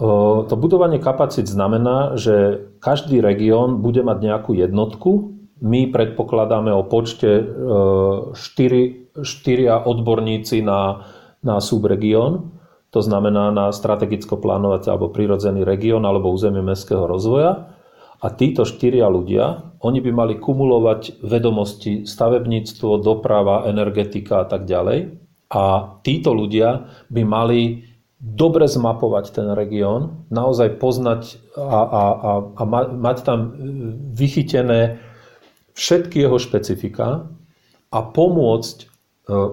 [0.00, 5.36] To budovanie kapacít znamená, že každý región bude mať nejakú jednotku.
[5.60, 7.44] My predpokladáme o počte
[8.32, 11.04] 4, 4 odborníci na,
[11.44, 12.56] na subregión,
[12.90, 17.76] to znamená na strategicko plánovací alebo prirodzený región alebo územie mestského rozvoja.
[18.20, 25.16] A títo štyria ľudia, oni by mali kumulovať vedomosti stavebníctvo, doprava, energetika a tak ďalej.
[25.52, 27.89] A títo ľudia by mali
[28.20, 33.40] dobre zmapovať ten región, naozaj poznať a, a, a, a mať tam
[34.12, 35.00] vychytené
[35.72, 37.32] všetky jeho špecifika
[37.88, 38.86] a pomôcť e,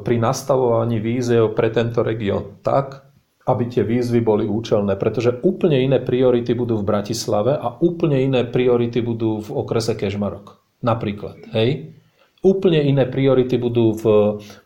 [0.04, 3.08] pri nastavovaní víziev pre tento región tak,
[3.48, 8.44] aby tie výzvy boli účelné, pretože úplne iné priority budú v Bratislave a úplne iné
[8.44, 10.60] priority budú v okrese Kežmarok.
[10.84, 11.56] Napríklad.
[11.56, 11.97] Hej?
[12.46, 14.06] Úplne iné priority budú v,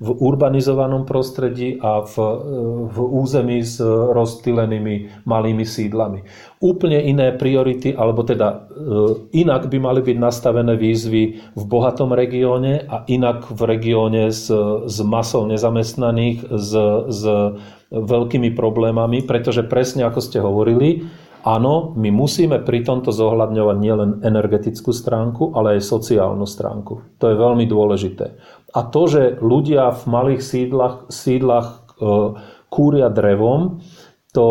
[0.03, 2.15] v urbanizovanom prostredí a v,
[2.91, 6.19] v území s rozstylenými malými sídlami.
[6.59, 8.57] Úplne iné priority, alebo teda e,
[9.39, 11.23] inak by mali byť nastavené výzvy
[11.55, 14.51] v bohatom regióne a inak v regióne s,
[14.85, 16.71] s masou nezamestnaných, s,
[17.07, 17.23] s
[17.91, 21.07] veľkými problémami, pretože presne ako ste hovorili,
[21.41, 27.17] Áno, my musíme pri tomto zohľadňovať nielen energetickú stránku, ale aj sociálnu stránku.
[27.17, 28.37] To je veľmi dôležité.
[28.77, 32.05] A to, že ľudia v malých sídlach, sídlach e,
[32.69, 33.81] kúria drevom,
[34.37, 34.47] to,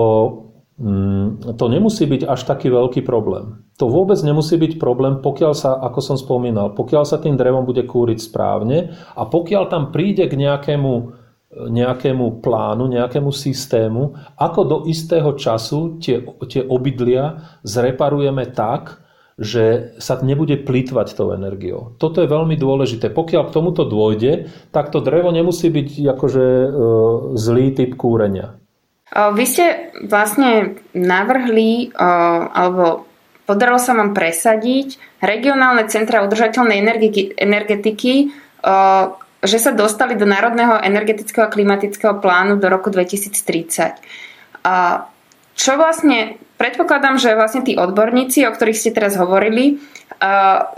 [0.82, 3.62] mm, to nemusí byť až taký veľký problém.
[3.78, 7.86] To vôbec nemusí byť problém, pokiaľ sa, ako som spomínal, pokiaľ sa tým drevom bude
[7.86, 11.19] kúriť správne a pokiaľ tam príde k nejakému
[11.50, 19.02] nejakému plánu, nejakému systému, ako do istého času tie, tie obydlia zreparujeme tak,
[19.40, 21.96] že sa nebude plýtvať tou energiou.
[21.96, 23.08] Toto je veľmi dôležité.
[23.08, 26.68] Pokiaľ k tomuto dôjde, tak to drevo nemusí byť akože e,
[27.40, 28.60] zlý typ kúrenia.
[29.10, 33.10] Vy ste vlastne navrhli, alebo
[33.42, 36.78] podarilo sa vám presadiť regionálne centra udržateľnej
[37.34, 38.30] energetiky,
[39.40, 43.96] že sa dostali do Národného energetického a klimatického plánu do roku 2030.
[44.64, 45.08] A
[45.56, 49.80] čo vlastne, predpokladám, že vlastne tí odborníci, o ktorých ste teraz hovorili,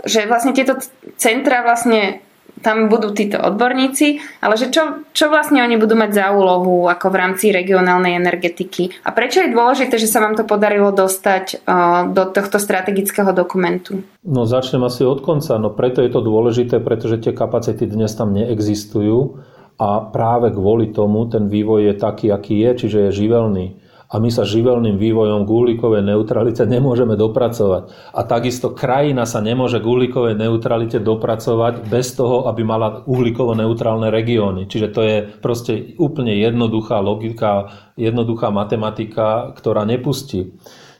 [0.07, 0.79] že vlastne tieto
[1.19, 2.23] centra vlastne
[2.63, 7.11] tam budú títo odborníci, ale že čo, čo vlastne oni budú mať za úlohu ako
[7.11, 9.03] v rámci regionálnej energetiky?
[9.03, 11.67] A prečo je dôležité, že sa vám to podarilo dostať
[12.15, 14.01] do tohto strategického dokumentu?
[14.23, 18.31] No začnem asi od konca, no preto je to dôležité, pretože tie kapacity dnes tam
[18.31, 19.43] neexistujú.
[19.73, 23.82] A práve kvôli tomu ten vývoj je taký, aký je, čiže je živelný
[24.13, 28.13] a my sa živelným vývojom k uhlíkovej neutralite nemôžeme dopracovať.
[28.13, 34.69] A takisto krajina sa nemôže k uhlíkovej neutralite dopracovať bez toho, aby mala uhlíkovo-neutrálne regióny.
[34.69, 40.53] Čiže to je proste úplne jednoduchá logika, jednoduchá matematika, ktorá nepustí.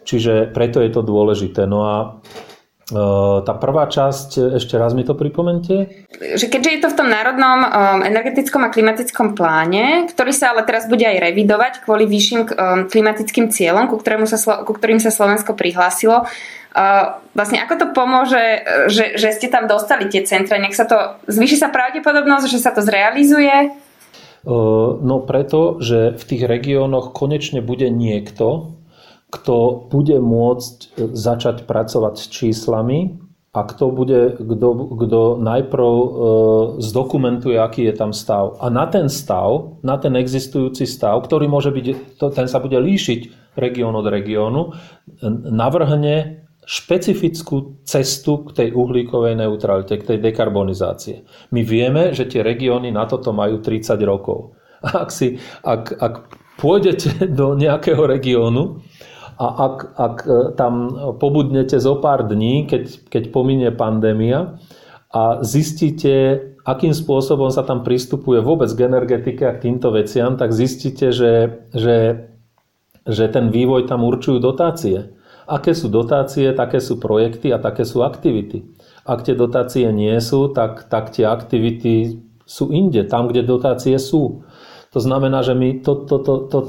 [0.04, 1.70] Čiže preto je to dôležité.
[1.70, 1.96] No a
[3.44, 6.06] tá prvá časť, ešte raz mi to pripomente.
[6.14, 7.66] Že keďže je to v tom národnom
[8.06, 12.54] energetickom a klimatickom pláne, ktorý sa ale teraz bude aj revidovať kvôli vyšším
[12.88, 13.98] klimatickým cieľom, ku,
[14.30, 16.30] sa, ku ktorým sa Slovensko prihlásilo,
[17.34, 20.58] vlastne ako to pomôže, že, že ste tam dostali tie centra?
[20.58, 23.74] Nech sa to, zvýši sa pravdepodobnosť, že sa to zrealizuje?
[24.44, 28.76] No preto, že v tých regiónoch konečne bude niekto,
[29.34, 33.18] kto bude môcť e, začať pracovať s číslami
[33.54, 36.08] a kto, bude, kto, kto najprv e,
[36.82, 38.62] zdokumentuje, aký je tam stav.
[38.62, 42.78] A na ten stav, na ten existujúci stav, ktorý môže byť, to, ten sa bude
[42.78, 44.74] líšiť región od regiónu,
[45.50, 51.28] navrhne špecifickú cestu k tej uhlíkovej neutralite, k tej dekarbonizácie.
[51.52, 54.56] My vieme, že tie regióny na toto majú 30 rokov.
[54.84, 56.14] Ak, si, ak, ak
[56.60, 58.84] pôjdete do nejakého regiónu
[59.40, 60.74] a ak, ak e, tam
[61.18, 64.58] pobudnete zo pár dní, keď, keď pominie pandémia
[65.14, 70.56] a zistíte, akým spôsobom sa tam pristupuje vôbec k energetike a k týmto veciam, tak
[70.56, 72.30] zistíte, že, že,
[73.06, 75.14] že ten vývoj tam určujú dotácie.
[75.44, 78.64] Aké sú dotácie, také sú projekty a také sú aktivity.
[79.04, 84.48] Ak tie dotácie nie sú, tak, tak tie aktivity sú inde, tam, kde dotácie sú.
[84.96, 86.60] To znamená, že my to, to, to, to,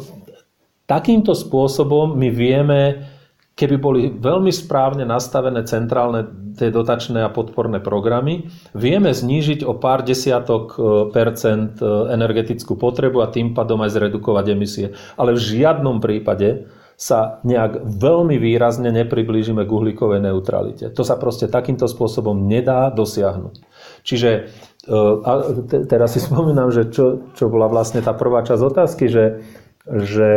[0.84, 3.08] Takýmto spôsobom my vieme,
[3.56, 6.28] keby boli veľmi správne nastavené centrálne
[6.60, 10.78] tie dotačné a podporné programy, vieme znížiť o pár desiatok e,
[11.10, 14.86] percent e, energetickú potrebu a tým pádom aj zredukovať emisie.
[15.16, 20.94] Ale v žiadnom prípade sa nejak veľmi výrazne nepriblížime k uhlíkovej neutralite.
[20.94, 23.54] To sa proste takýmto spôsobom nedá dosiahnuť.
[24.06, 24.40] Čiže e,
[25.24, 25.30] a
[25.88, 29.24] teraz si spomínam, že čo, čo bola vlastne tá prvá časť otázky, že
[29.84, 30.32] že,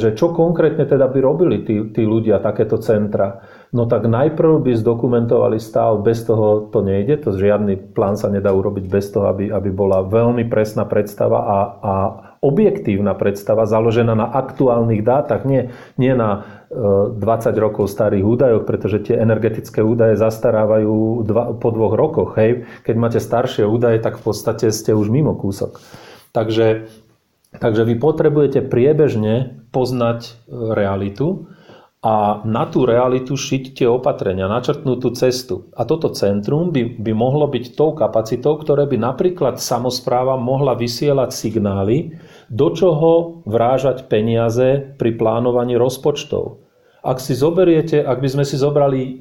[0.00, 3.44] že čo konkrétne teda by robili tí, tí ľudia, takéto centra.
[3.76, 8.56] No tak najprv by zdokumentovali stav, bez toho to nejde, to žiadny plán sa nedá
[8.56, 11.94] urobiť bez toho, aby, aby bola veľmi presná predstava a, a
[12.40, 15.68] objektívna predstava založená na aktuálnych dátach, nie,
[16.00, 21.92] nie na 20 e, rokov starých údajoch, pretože tie energetické údaje zastarávajú dva, po dvoch
[21.92, 22.40] rokoch.
[22.40, 22.64] Hej.
[22.88, 25.76] Keď máte staršie údaje, tak v podstate ste už mimo kúsok.
[26.32, 26.88] Takže
[27.50, 30.30] Takže vy potrebujete priebežne poznať e,
[30.70, 31.50] realitu
[32.00, 35.54] a na tú realitu šiť tie opatrenia, načrtnúť tú cestu.
[35.74, 41.34] A toto centrum by, by mohlo byť tou kapacitou, ktoré by napríklad samozpráva mohla vysielať
[41.34, 42.16] signály,
[42.48, 46.62] do čoho vrážať peniaze pri plánovaní rozpočtov.
[47.02, 49.14] Ak si zoberiete, ak by sme si zobrali e,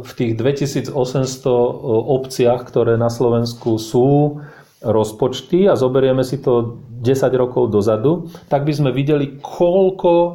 [0.00, 1.60] v tých 2800 e,
[2.08, 4.40] obciach, ktoré na Slovensku sú,
[4.80, 10.32] rozpočty a zoberieme si to 10 rokov dozadu, tak by sme videli, koľko e,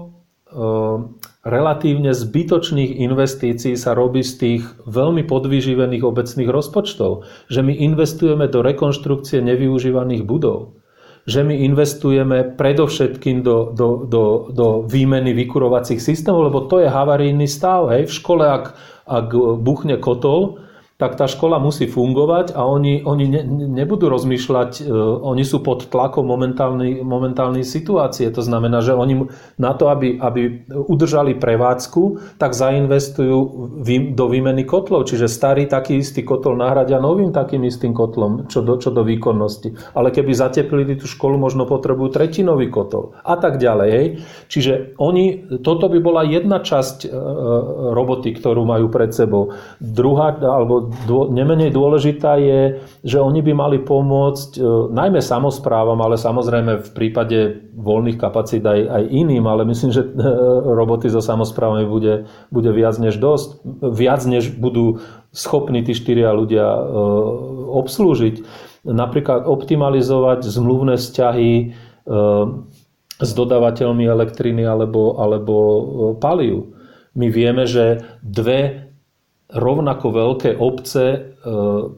[1.45, 7.29] relatívne zbytočných investícií sa robí z tých veľmi podvyživených obecných rozpočtov.
[7.53, 10.81] Že my investujeme do rekonštrukcie nevyužívaných budov.
[11.29, 17.45] Že my investujeme predovšetkým do, do, do, do výmeny vykurovacích systémov, lebo to je havarijný
[17.45, 17.93] stav.
[17.93, 18.09] Hej.
[18.09, 18.65] V škole, ak,
[19.05, 20.64] ak buchne kotol,
[20.95, 23.43] tak tá škola musí fungovať a oni, oni ne,
[23.83, 24.95] nebudú rozmýšľať, e,
[25.27, 28.31] oni sú pod tlakom momentálnej, momentálnej situácie.
[28.31, 29.27] To znamená, že oni
[29.59, 33.39] na to, aby, aby udržali prevádzku, tak zainvestujú
[34.15, 35.11] do výmeny kotlov.
[35.11, 39.75] Čiže starý taký istý kotol nahradia novým takým istým kotlom, čo do, čo do výkonnosti.
[39.99, 43.89] Ale keby zateplili tú školu, možno potrebujú tretinový kotol a tak ďalej.
[43.91, 44.07] Hej.
[44.47, 47.13] Čiže oni, toto by bola jedna časť e, e,
[47.91, 49.51] roboty, ktorú majú pred sebou.
[49.83, 54.61] Druhá, alebo dô, nemenej dôležitá je, že oni by mali pomôcť e,
[54.93, 60.09] najmä samozprávam, ale samozrejme v prípade voľných kapacít aj, aj iným, ale myslím, že e,
[60.65, 63.63] roboty so samozprávami bude, bude viac než dosť.
[63.81, 65.03] Viac než budú
[65.35, 66.81] schopní tí štyria ľudia e,
[67.75, 68.35] obslúžiť.
[68.85, 71.73] Napríklad optimalizovať zmluvné vzťahy
[73.17, 75.53] s dodávateľmi elektriny alebo, alebo
[76.21, 76.75] paliu.
[77.17, 78.84] My vieme, že dve
[79.53, 81.19] rovnako veľké obce e,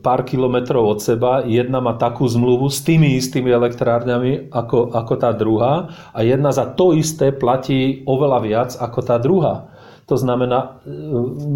[0.04, 1.48] pár kilometrov od seba.
[1.48, 6.68] Jedna má takú zmluvu s tými istými elektrárňami ako, ako tá druhá a jedna za
[6.68, 9.72] to isté platí oveľa viac ako tá druhá.
[10.08, 10.96] To znamená, e,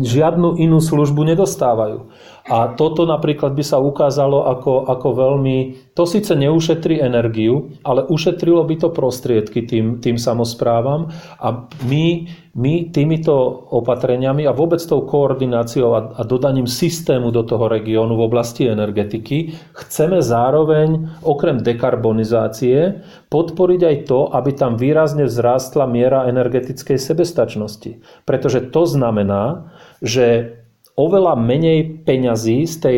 [0.04, 2.12] žiadnu inú službu nedostávajú.
[2.52, 5.58] A toto napríklad by sa ukázalo ako, ako veľmi...
[5.96, 12.92] To síce neušetrí energiu, ale ušetrilo by to prostriedky tým, tým samozprávam a my, my
[12.92, 13.32] týmito
[13.72, 20.20] opatreniami a vôbec tou koordináciou a, dodaním systému do toho regiónu v oblasti energetiky chceme
[20.20, 28.04] zároveň okrem dekarbonizácie podporiť aj to, aby tam výrazne vzrástla miera energetickej sebestačnosti.
[28.28, 29.72] Pretože to znamená,
[30.04, 30.60] že
[31.00, 32.98] oveľa menej peňazí z tej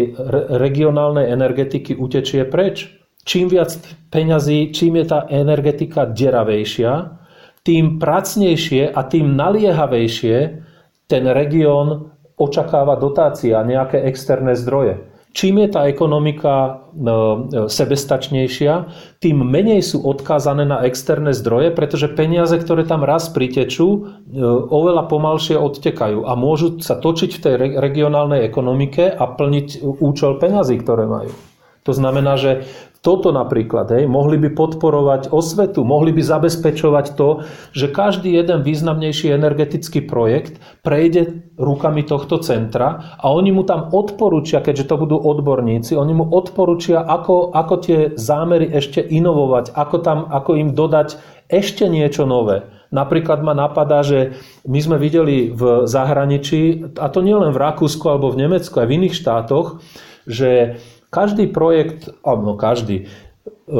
[0.50, 2.90] regionálnej energetiky utečie preč.
[3.24, 3.78] Čím viac
[4.10, 7.23] peňazí, čím je tá energetika deravejšia,
[7.64, 10.38] tým pracnejšie a tým naliehavejšie
[11.08, 15.14] ten región očakáva dotácia a nejaké externé zdroje.
[15.34, 16.72] Čím je tá ekonomika e,
[17.66, 18.74] sebestačnejšia,
[19.18, 24.00] tým menej sú odkázané na externé zdroje, pretože peniaze, ktoré tam raz pritečú, e,
[24.70, 30.78] oveľa pomalšie odtekajú a môžu sa točiť v tej regionálnej ekonomike a plniť účel peňazí,
[30.78, 31.34] ktoré majú.
[31.90, 32.70] To znamená, že
[33.04, 37.44] toto napríklad, hej, mohli by podporovať osvetu, mohli by zabezpečovať to,
[37.76, 44.64] že každý jeden významnejší energetický projekt prejde rukami tohto centra a oni mu tam odporúčia,
[44.64, 50.20] keďže to budú odborníci, oni mu odporúčia, ako, ako tie zámery ešte inovovať, ako, tam,
[50.32, 51.20] ako im dodať
[51.52, 52.72] ešte niečo nové.
[52.96, 58.08] Napríklad ma napadá, že my sme videli v zahraničí, a to nie len v Rakúsku
[58.08, 59.84] alebo v Nemecku, aj v iných štátoch,
[60.24, 60.80] že
[61.14, 63.06] každý projekt, alebo každý,
[63.70, 63.76] e,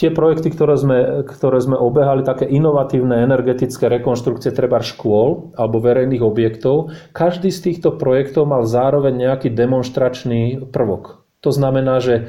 [0.00, 6.24] tie projekty, ktoré sme, ktoré sme obehali, také inovatívne energetické rekonštrukcie treba škôl alebo verejných
[6.24, 11.28] objektov, každý z týchto projektov mal zároveň nejaký demonstračný prvok.
[11.44, 12.24] To znamená, že e,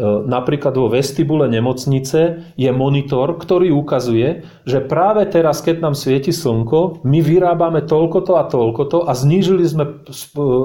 [0.00, 7.04] napríklad vo vestibule nemocnice je monitor, ktorý ukazuje, že práve teraz, keď nám svieti slnko,
[7.04, 10.00] my vyrábame toľkoto a toľkoto a znížili sme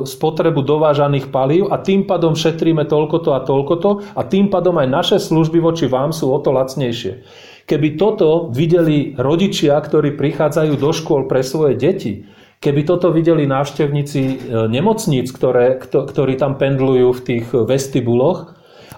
[0.08, 5.18] spotrebu dovážaných palív a tým pádom šetríme toľkoto a toľkoto a tým pádom aj naše
[5.20, 7.28] služby voči vám sú o to lacnejšie.
[7.68, 12.14] Keby toto videli rodičia, ktorí prichádzajú do škôl pre svoje deti,
[12.58, 18.57] Keby toto videli návštevníci e, nemocníc, ktoré, ktorí tam pendlujú v tých vestibuloch,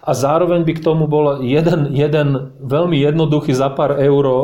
[0.09, 4.37] a zároveň by k tomu bol jeden, jeden veľmi jednoduchý za pár eur e,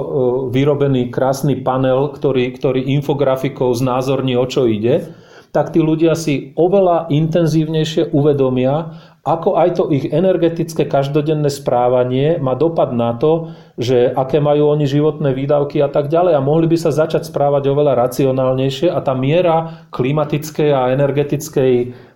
[0.53, 5.09] vyrobený krásny panel, ktorý, ktorý infografikou znázorní, o čo ide,
[5.49, 8.91] tak tí ľudia si oveľa intenzívnejšie uvedomia,
[9.25, 14.85] ako aj to ich energetické každodenné správanie má dopad na to, že aké majú oni
[14.85, 16.37] životné výdavky a tak ďalej.
[16.37, 21.73] A mohli by sa začať správať oveľa racionálnejšie a tá miera klimatickej a energetickej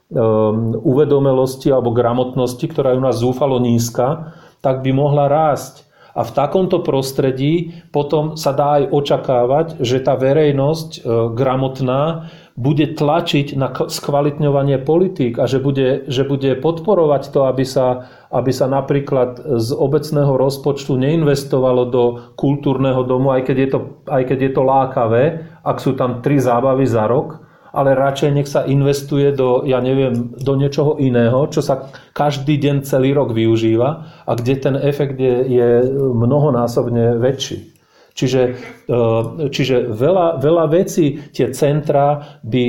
[0.09, 5.85] Um, uvedomelosti alebo gramotnosti, ktorá je u nás zúfalo nízka, tak by mohla rásť.
[6.17, 10.99] A v takomto prostredí potom sa dá aj očakávať, že tá verejnosť e,
[11.37, 18.09] gramotná bude tlačiť na skvalitňovanie politík a že bude, že bude podporovať to, aby sa,
[18.33, 22.03] aby sa napríklad z obecného rozpočtu neinvestovalo do
[22.35, 23.79] kultúrneho domu, aj keď je to,
[24.09, 25.23] aj keď je to lákavé,
[25.63, 30.33] ak sú tam tri zábavy za rok, ale radšej nech sa investuje do, ja neviem,
[30.33, 33.89] do niečoho iného, čo sa každý deň celý rok využíva
[34.25, 37.77] a kde ten efekt je, je mnohonásobne väčší.
[38.17, 38.41] Čiže,
[38.89, 39.03] e,
[39.47, 42.65] čiže veľa, veľa vecí, tie centra, by,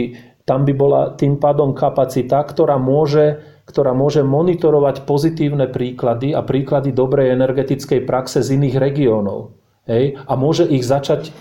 [0.46, 6.94] tam by bola tým pádom kapacita, ktorá môže, ktorá môže monitorovať pozitívne príklady a príklady
[6.94, 9.58] dobrej energetickej praxe z iných regiónov.
[9.90, 10.20] Hej?
[10.28, 11.34] A môže ich začať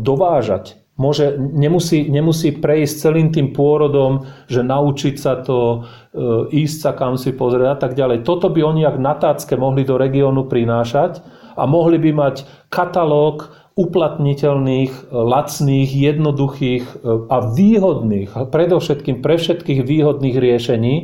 [0.00, 5.84] dovážať Môže, nemusí, nemusí prejsť celým tým pôrodom, že naučiť sa to,
[6.16, 8.24] e, ísť sa kam si pozrieť a tak ďalej.
[8.24, 11.20] Toto by oni ak na tácke mohli do regiónu prinášať
[11.52, 12.36] a mohli by mať
[12.72, 16.94] katalóg uplatniteľných, lacných, jednoduchých e,
[17.28, 20.96] a výhodných, predovšetkým pre všetkých výhodných riešení,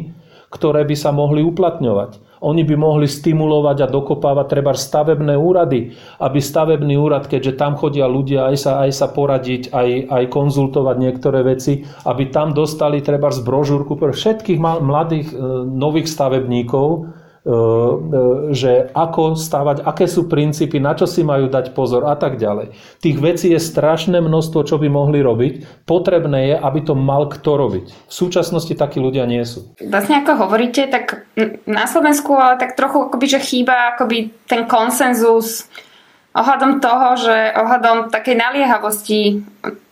[0.52, 2.20] ktoré by sa mohli uplatňovať.
[2.42, 8.10] Oni by mohli stimulovať a dokopávať treba stavebné úrady, aby stavebný úrad, keďže tam chodia
[8.10, 13.30] ľudia aj sa, aj sa poradiť, aj, aj konzultovať niektoré veci, aby tam dostali treba
[13.30, 15.36] z brožúrku pre všetkých mladých e,
[15.70, 17.14] nových stavebníkov,
[18.54, 22.70] že ako stavať, aké sú princípy, na čo si majú dať pozor a tak ďalej.
[23.02, 25.82] Tých vecí je strašné množstvo, čo by mohli robiť.
[25.82, 27.84] Potrebné je, aby to mal kto robiť.
[27.90, 29.74] V súčasnosti takí ľudia nie sú.
[29.82, 31.26] Vlastne ako hovoríte, tak
[31.66, 35.66] na Slovensku ale tak trochu akoby, že chýba akoby ten konsenzus
[36.38, 39.42] ohľadom toho, že ohľadom takej naliehavosti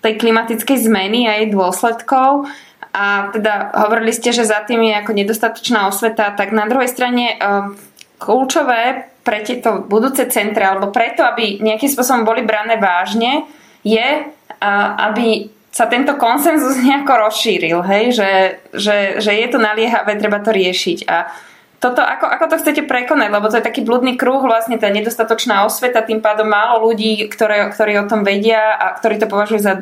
[0.01, 2.47] tej klimatickej zmeny a jej dôsledkov,
[2.91, 7.39] a teda hovorili ste, že za tým je ako nedostatočná osveta, tak na druhej strane
[7.39, 7.79] ehm,
[8.21, 13.45] kľúčové pre tieto budúce centre, alebo preto, aby nejakým spôsobom boli brané vážne,
[13.85, 14.29] je,
[14.97, 18.05] aby sa tento konsenzus nejako rozšíril, hej?
[18.13, 18.31] Že,
[18.77, 20.99] že, že je to naliehavé, treba to riešiť.
[21.09, 21.31] A
[21.81, 23.29] toto, ako, ako to chcete prekonať?
[23.33, 27.73] Lebo to je taký blúdny kruh, vlastne tá nedostatočná osveta, tým pádom málo ľudí, ktoré,
[27.73, 29.75] ktorí o tom vedia a ktorí to považujú za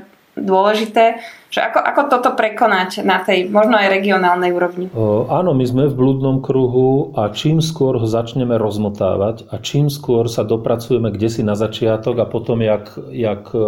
[0.45, 4.93] dôležité, že ako, ako toto prekonať na tej možno aj regionálnej úrovni?
[4.93, 9.89] O, áno, my sme v blúdnom kruhu a čím skôr ho začneme rozmotávať a čím
[9.89, 13.61] skôr sa dopracujeme kde si na začiatok a potom jak, jak e,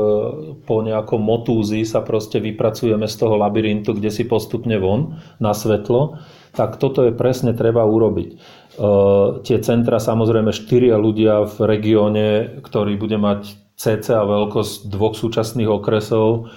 [0.60, 6.20] po nejakom motúzi sa proste vypracujeme z toho labyrintu, kde si postupne von na svetlo,
[6.52, 8.28] tak toto je presne treba urobiť.
[8.28, 8.36] E,
[9.40, 12.28] tie centra, samozrejme, štyria ľudia v regióne,
[12.60, 16.52] ktorý bude mať cca veľkosť dvoch súčasných okresov,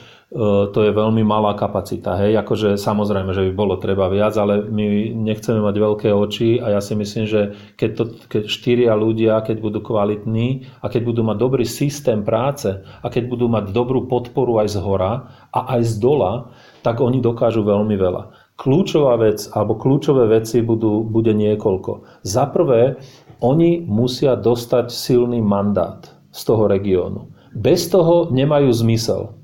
[0.74, 2.18] to je veľmi malá kapacita.
[2.18, 6.74] Hej, akože samozrejme, že by bolo treba viac, ale my nechceme mať veľké oči a
[6.74, 11.22] ja si myslím, že keď, to, keď štyria ľudia, keď budú kvalitní a keď budú
[11.22, 15.86] mať dobrý systém práce a keď budú mať dobrú podporu aj z hora a aj
[15.86, 16.50] z dola,
[16.82, 18.34] tak oni dokážu veľmi veľa.
[18.58, 22.26] Kľúčová vec alebo kľúčové veci budú, bude niekoľko.
[22.26, 22.98] Za prvé,
[23.38, 27.30] oni musia dostať silný mandát z toho regiónu.
[27.54, 29.38] Bez toho nemajú zmysel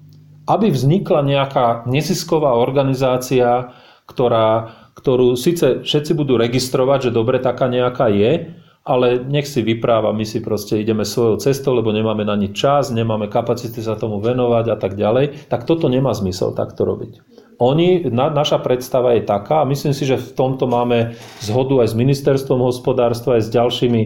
[0.49, 3.69] aby vznikla nejaká nezisková organizácia,
[4.09, 10.09] ktorá, ktorú síce všetci budú registrovať, že dobre, taká nejaká je, ale nech si vypráva,
[10.09, 14.17] my si proste ideme svojou cestou, lebo nemáme na nič čas, nemáme kapacity sa tomu
[14.17, 17.21] venovať a tak ďalej, tak toto nemá zmysel takto robiť.
[17.61, 21.13] Oni, na, naša predstava je taká, a myslím si, že v tomto máme
[21.43, 24.01] zhodu aj s ministerstvom hospodárstva, aj s ďalšími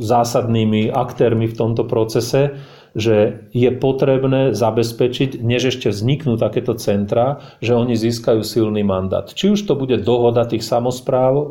[0.00, 2.58] zásadnými aktérmi v tomto procese,
[2.94, 9.30] že je potrebné zabezpečiť, než ešte vzniknú takéto centra, že oni získajú silný mandát.
[9.30, 11.44] Či už to bude dohoda tých samozpráv e,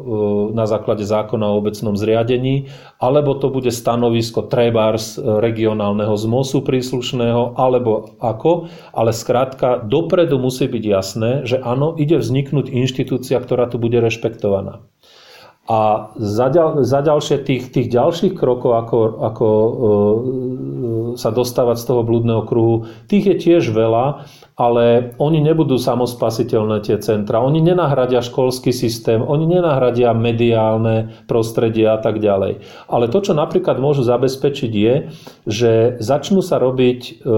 [0.52, 2.68] na základe zákona o obecnom zriadení,
[3.00, 10.68] alebo to bude stanovisko trebárs e, regionálneho zmosu príslušného, alebo ako, ale skrátka dopredu musí
[10.68, 14.84] byť jasné, že áno, ide vzniknúť inštitúcia, ktorá tu bude rešpektovaná.
[15.70, 19.70] A za, ďal, za ďalšie tých, tých ďalších krokov, ako, ako e,
[21.14, 24.26] sa dostávať z toho blúdneho kruhu, tých je tiež veľa,
[24.58, 27.46] ale oni nebudú samospasiteľné tie centra.
[27.46, 32.66] Oni nenahradia školský systém, oni nenahradia mediálne prostredie a tak ďalej.
[32.90, 34.94] Ale to, čo napríklad môžu zabezpečiť, je,
[35.46, 37.30] že začnú sa robiť e, e,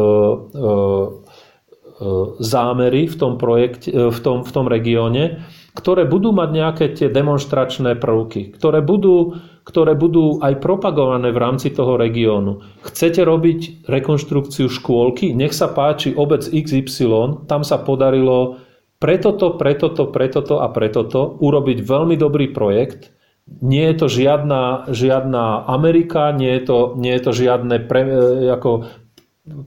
[2.39, 7.95] zámery v tom, projekte, v tom, v tom regióne, ktoré budú mať nejaké tie demonstračné
[7.95, 12.59] prvky, ktoré budú, ktoré budú aj propagované v rámci toho regiónu.
[12.84, 15.32] Chcete robiť rekonštrukciu škôlky?
[15.32, 18.59] Nech sa páči obec XY, tam sa podarilo
[18.99, 23.15] pretoto, pretoto, pretoto a pretoto urobiť veľmi dobrý projekt.
[23.63, 28.47] Nie je to žiadna, žiadna Amerika, nie je to, nie je to žiadne pre, e,
[28.47, 28.86] ako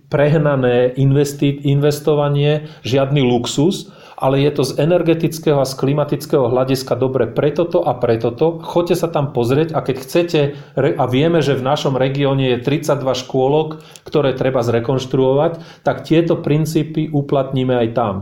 [0.09, 3.90] prehnané investi, investovanie, žiadny luxus,
[4.25, 8.57] ale je to z energetického a z klimatického hľadiska dobre preto to a preto to.
[8.64, 10.41] Choďte sa tam pozrieť a keď chcete,
[10.81, 17.12] a vieme, že v našom regióne je 32 škôlok, ktoré treba zrekonštruovať, tak tieto princípy
[17.12, 18.14] uplatníme aj tam.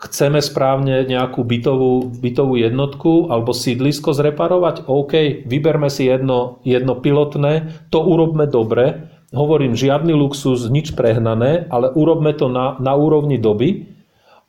[0.00, 4.88] Chceme správne nejakú bytovú, bytovú jednotku alebo sídlisko zreparovať?
[4.88, 9.12] OK, vyberme si jedno, jedno pilotné, to urobme dobre.
[9.32, 13.99] Hovorím, žiadny luxus, nič prehnané, ale urobme to na, na úrovni doby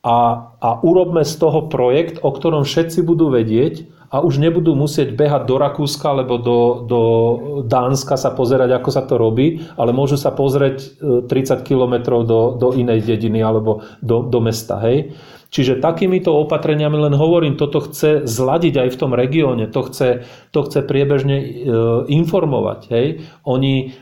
[0.02, 0.18] a,
[0.58, 5.48] a urobme z toho projekt, o ktorom všetci budú vedieť a už nebudú musieť behať
[5.48, 7.00] do Rakúska alebo do, do
[7.64, 12.40] Dánska sa pozerať, ako sa to robí, ale môžu sa pozrieť 30 e, kilometrov do,
[12.60, 14.82] do inej dediny alebo do, do mesta.
[14.84, 15.16] Hej?
[15.52, 20.60] Čiže takýmito opatreniami len hovorím, toto chce zladiť aj v tom regióne, to chce, to
[20.64, 21.46] chce priebežne e,
[22.12, 22.80] informovať.
[22.92, 23.06] Hej?
[23.48, 23.96] Oni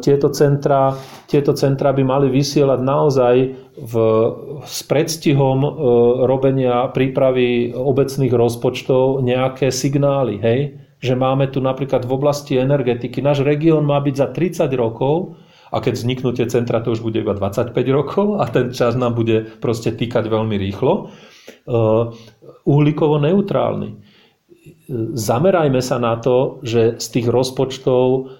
[0.00, 0.92] tieto centra,
[1.26, 3.34] tieto centra by mali vysielať naozaj
[3.72, 3.94] v,
[4.68, 5.68] s predstihom e,
[6.28, 10.36] robenia prípravy obecných rozpočtov nejaké signály.
[10.38, 10.60] Hej?
[11.00, 15.40] Že máme tu napríklad v oblasti energetiky, náš región má byť za 30 rokov
[15.72, 19.16] a keď vzniknú tie centra, to už bude iba 25 rokov a ten čas nám
[19.16, 20.92] bude proste týkať veľmi rýchlo.
[20.92, 21.72] E,
[22.68, 23.98] uhlíkovo neutrálny.
[25.16, 28.30] Zamerajme sa na to, že z tých rozpočtov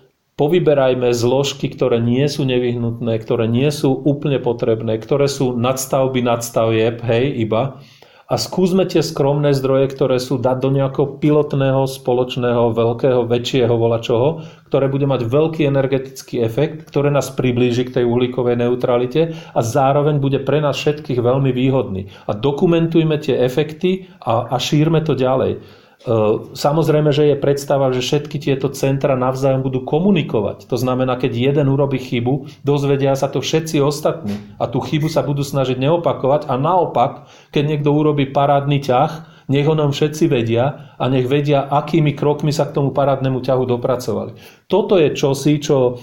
[0.42, 6.98] povyberajme zložky, ktoré nie sú nevyhnutné, ktoré nie sú úplne potrebné, ktoré sú nadstavby nadstavieb,
[6.98, 7.78] hej, iba.
[8.26, 14.42] A skúsme tie skromné zdroje, ktoré sú dať do nejakého pilotného, spoločného, veľkého, väčšieho volačoho,
[14.66, 20.18] ktoré bude mať veľký energetický efekt, ktoré nás priblíži k tej uhlíkovej neutralite a zároveň
[20.18, 22.10] bude pre nás všetkých veľmi výhodný.
[22.26, 25.81] A dokumentujme tie efekty a, a šírme to ďalej.
[26.02, 30.66] Ehm, samozrejme, že je predstava, že všetky tieto centra navzájom budú komunikovať.
[30.66, 35.22] To znamená, keď jeden urobí chybu, dozvedia sa to všetci ostatní a tú chybu sa
[35.22, 40.94] budú snažiť neopakovať a naopak, keď niekto urobí parádny ťah, nech ho nám všetci vedia
[40.98, 44.34] a nech vedia, akými krokmi sa k tomu parádnemu ťahu dopracovali.
[44.66, 46.02] Toto je čosi, čo,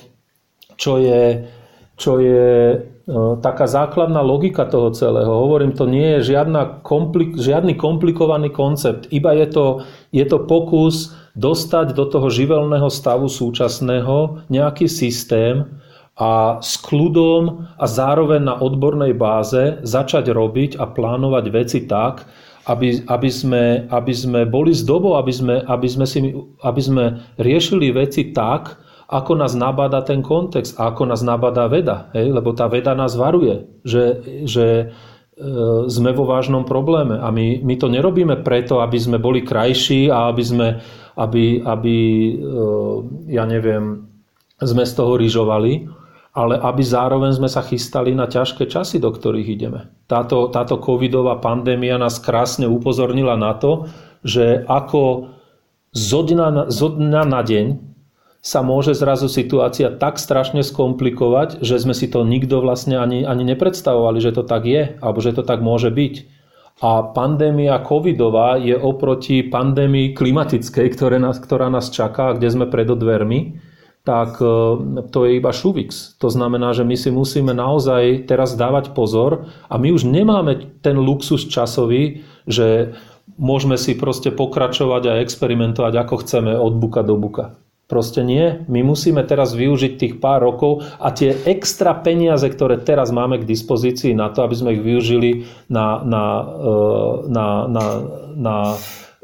[0.80, 1.43] čo je,
[2.00, 2.80] čo je
[3.41, 5.30] taká základná logika toho celého.
[5.30, 9.66] Hovorím, to nie je žiadna komplik- žiadny komplikovaný koncept, iba je to,
[10.14, 15.66] je to pokus dostať do toho živelného stavu súčasného nejaký systém
[16.20, 22.28] a s kľudom a zároveň na odbornej báze začať robiť a plánovať veci tak,
[22.68, 26.06] aby, aby, sme, aby sme boli s dobou, aby sme, aby, sme
[26.62, 27.04] aby sme
[27.41, 28.78] riešili veci tak,
[29.10, 32.14] ako nás nabáda ten kontext a ako nás nabáda veda.
[32.14, 32.30] Hej?
[32.30, 34.86] Lebo tá veda nás varuje, že, že e,
[35.89, 37.18] sme vo vážnom probléme.
[37.18, 40.68] A my, my to nerobíme preto, aby sme boli krajší a aby sme,
[41.18, 42.34] aby, aby e,
[43.34, 44.05] ja neviem,
[44.62, 45.89] sme z toho ryžovali,
[46.38, 49.89] ale aby zároveň sme sa chystali na ťažké časy, do ktorých ideme.
[50.05, 53.89] Táto, táto covidová pandémia nás krásne upozornila na to,
[54.22, 55.34] že ako
[55.97, 57.89] zo dňa, zo dňa na deň
[58.40, 63.44] sa môže zrazu situácia tak strašne skomplikovať, že sme si to nikto vlastne ani, ani
[63.44, 66.40] nepredstavovali, že to tak je, alebo že to tak môže byť.
[66.80, 72.88] A pandémia covidová je oproti pandémii klimatickej, ktoré nás, ktorá nás čaká, kde sme pred
[72.88, 73.60] dvermi,
[74.08, 74.48] tak e,
[75.12, 76.16] to je iba šuvix.
[76.24, 80.96] To znamená, že my si musíme naozaj teraz dávať pozor a my už nemáme ten
[80.96, 82.96] luxus časový, že
[83.36, 87.60] môžeme si proste pokračovať a experimentovať ako chceme od buka do buka.
[87.90, 88.70] Proste nie.
[88.70, 93.50] My musíme teraz využiť tých pár rokov a tie extra peniaze, ktoré teraz máme k
[93.50, 96.74] dispozícii na to, aby sme ich využili na, na, e,
[97.34, 97.86] na, na,
[98.38, 98.56] na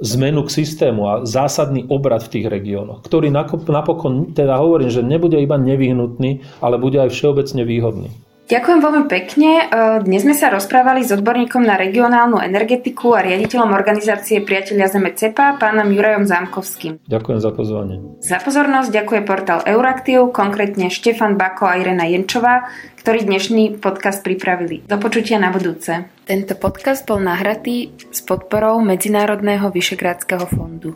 [0.01, 3.29] zmenu k systému a zásadný obrad v tých regiónoch, ktorý
[3.69, 8.09] napokon, teda hovorím, že nebude iba nevyhnutný, ale bude aj všeobecne výhodný.
[8.45, 9.49] Ďakujem veľmi pekne.
[9.57, 15.17] E, dnes sme sa rozprávali s odborníkom na regionálnu energetiku a riaditeľom organizácie Priatelia Zeme
[15.17, 17.01] CEPA, pánom Jurajom Zámkovským.
[17.09, 17.97] Ďakujem za pozvanie.
[18.21, 22.69] Za pozornosť ďakuje portál Euraktiv, konkrétne Štefan Bako a Irena Jenčová,
[23.01, 24.85] ktorí dnešný podcast pripravili.
[24.85, 26.05] Do počutia na budúce.
[26.29, 30.93] Tento podcast bol nahratý s podporou Medzinárodného vyšegrádskeho fondu.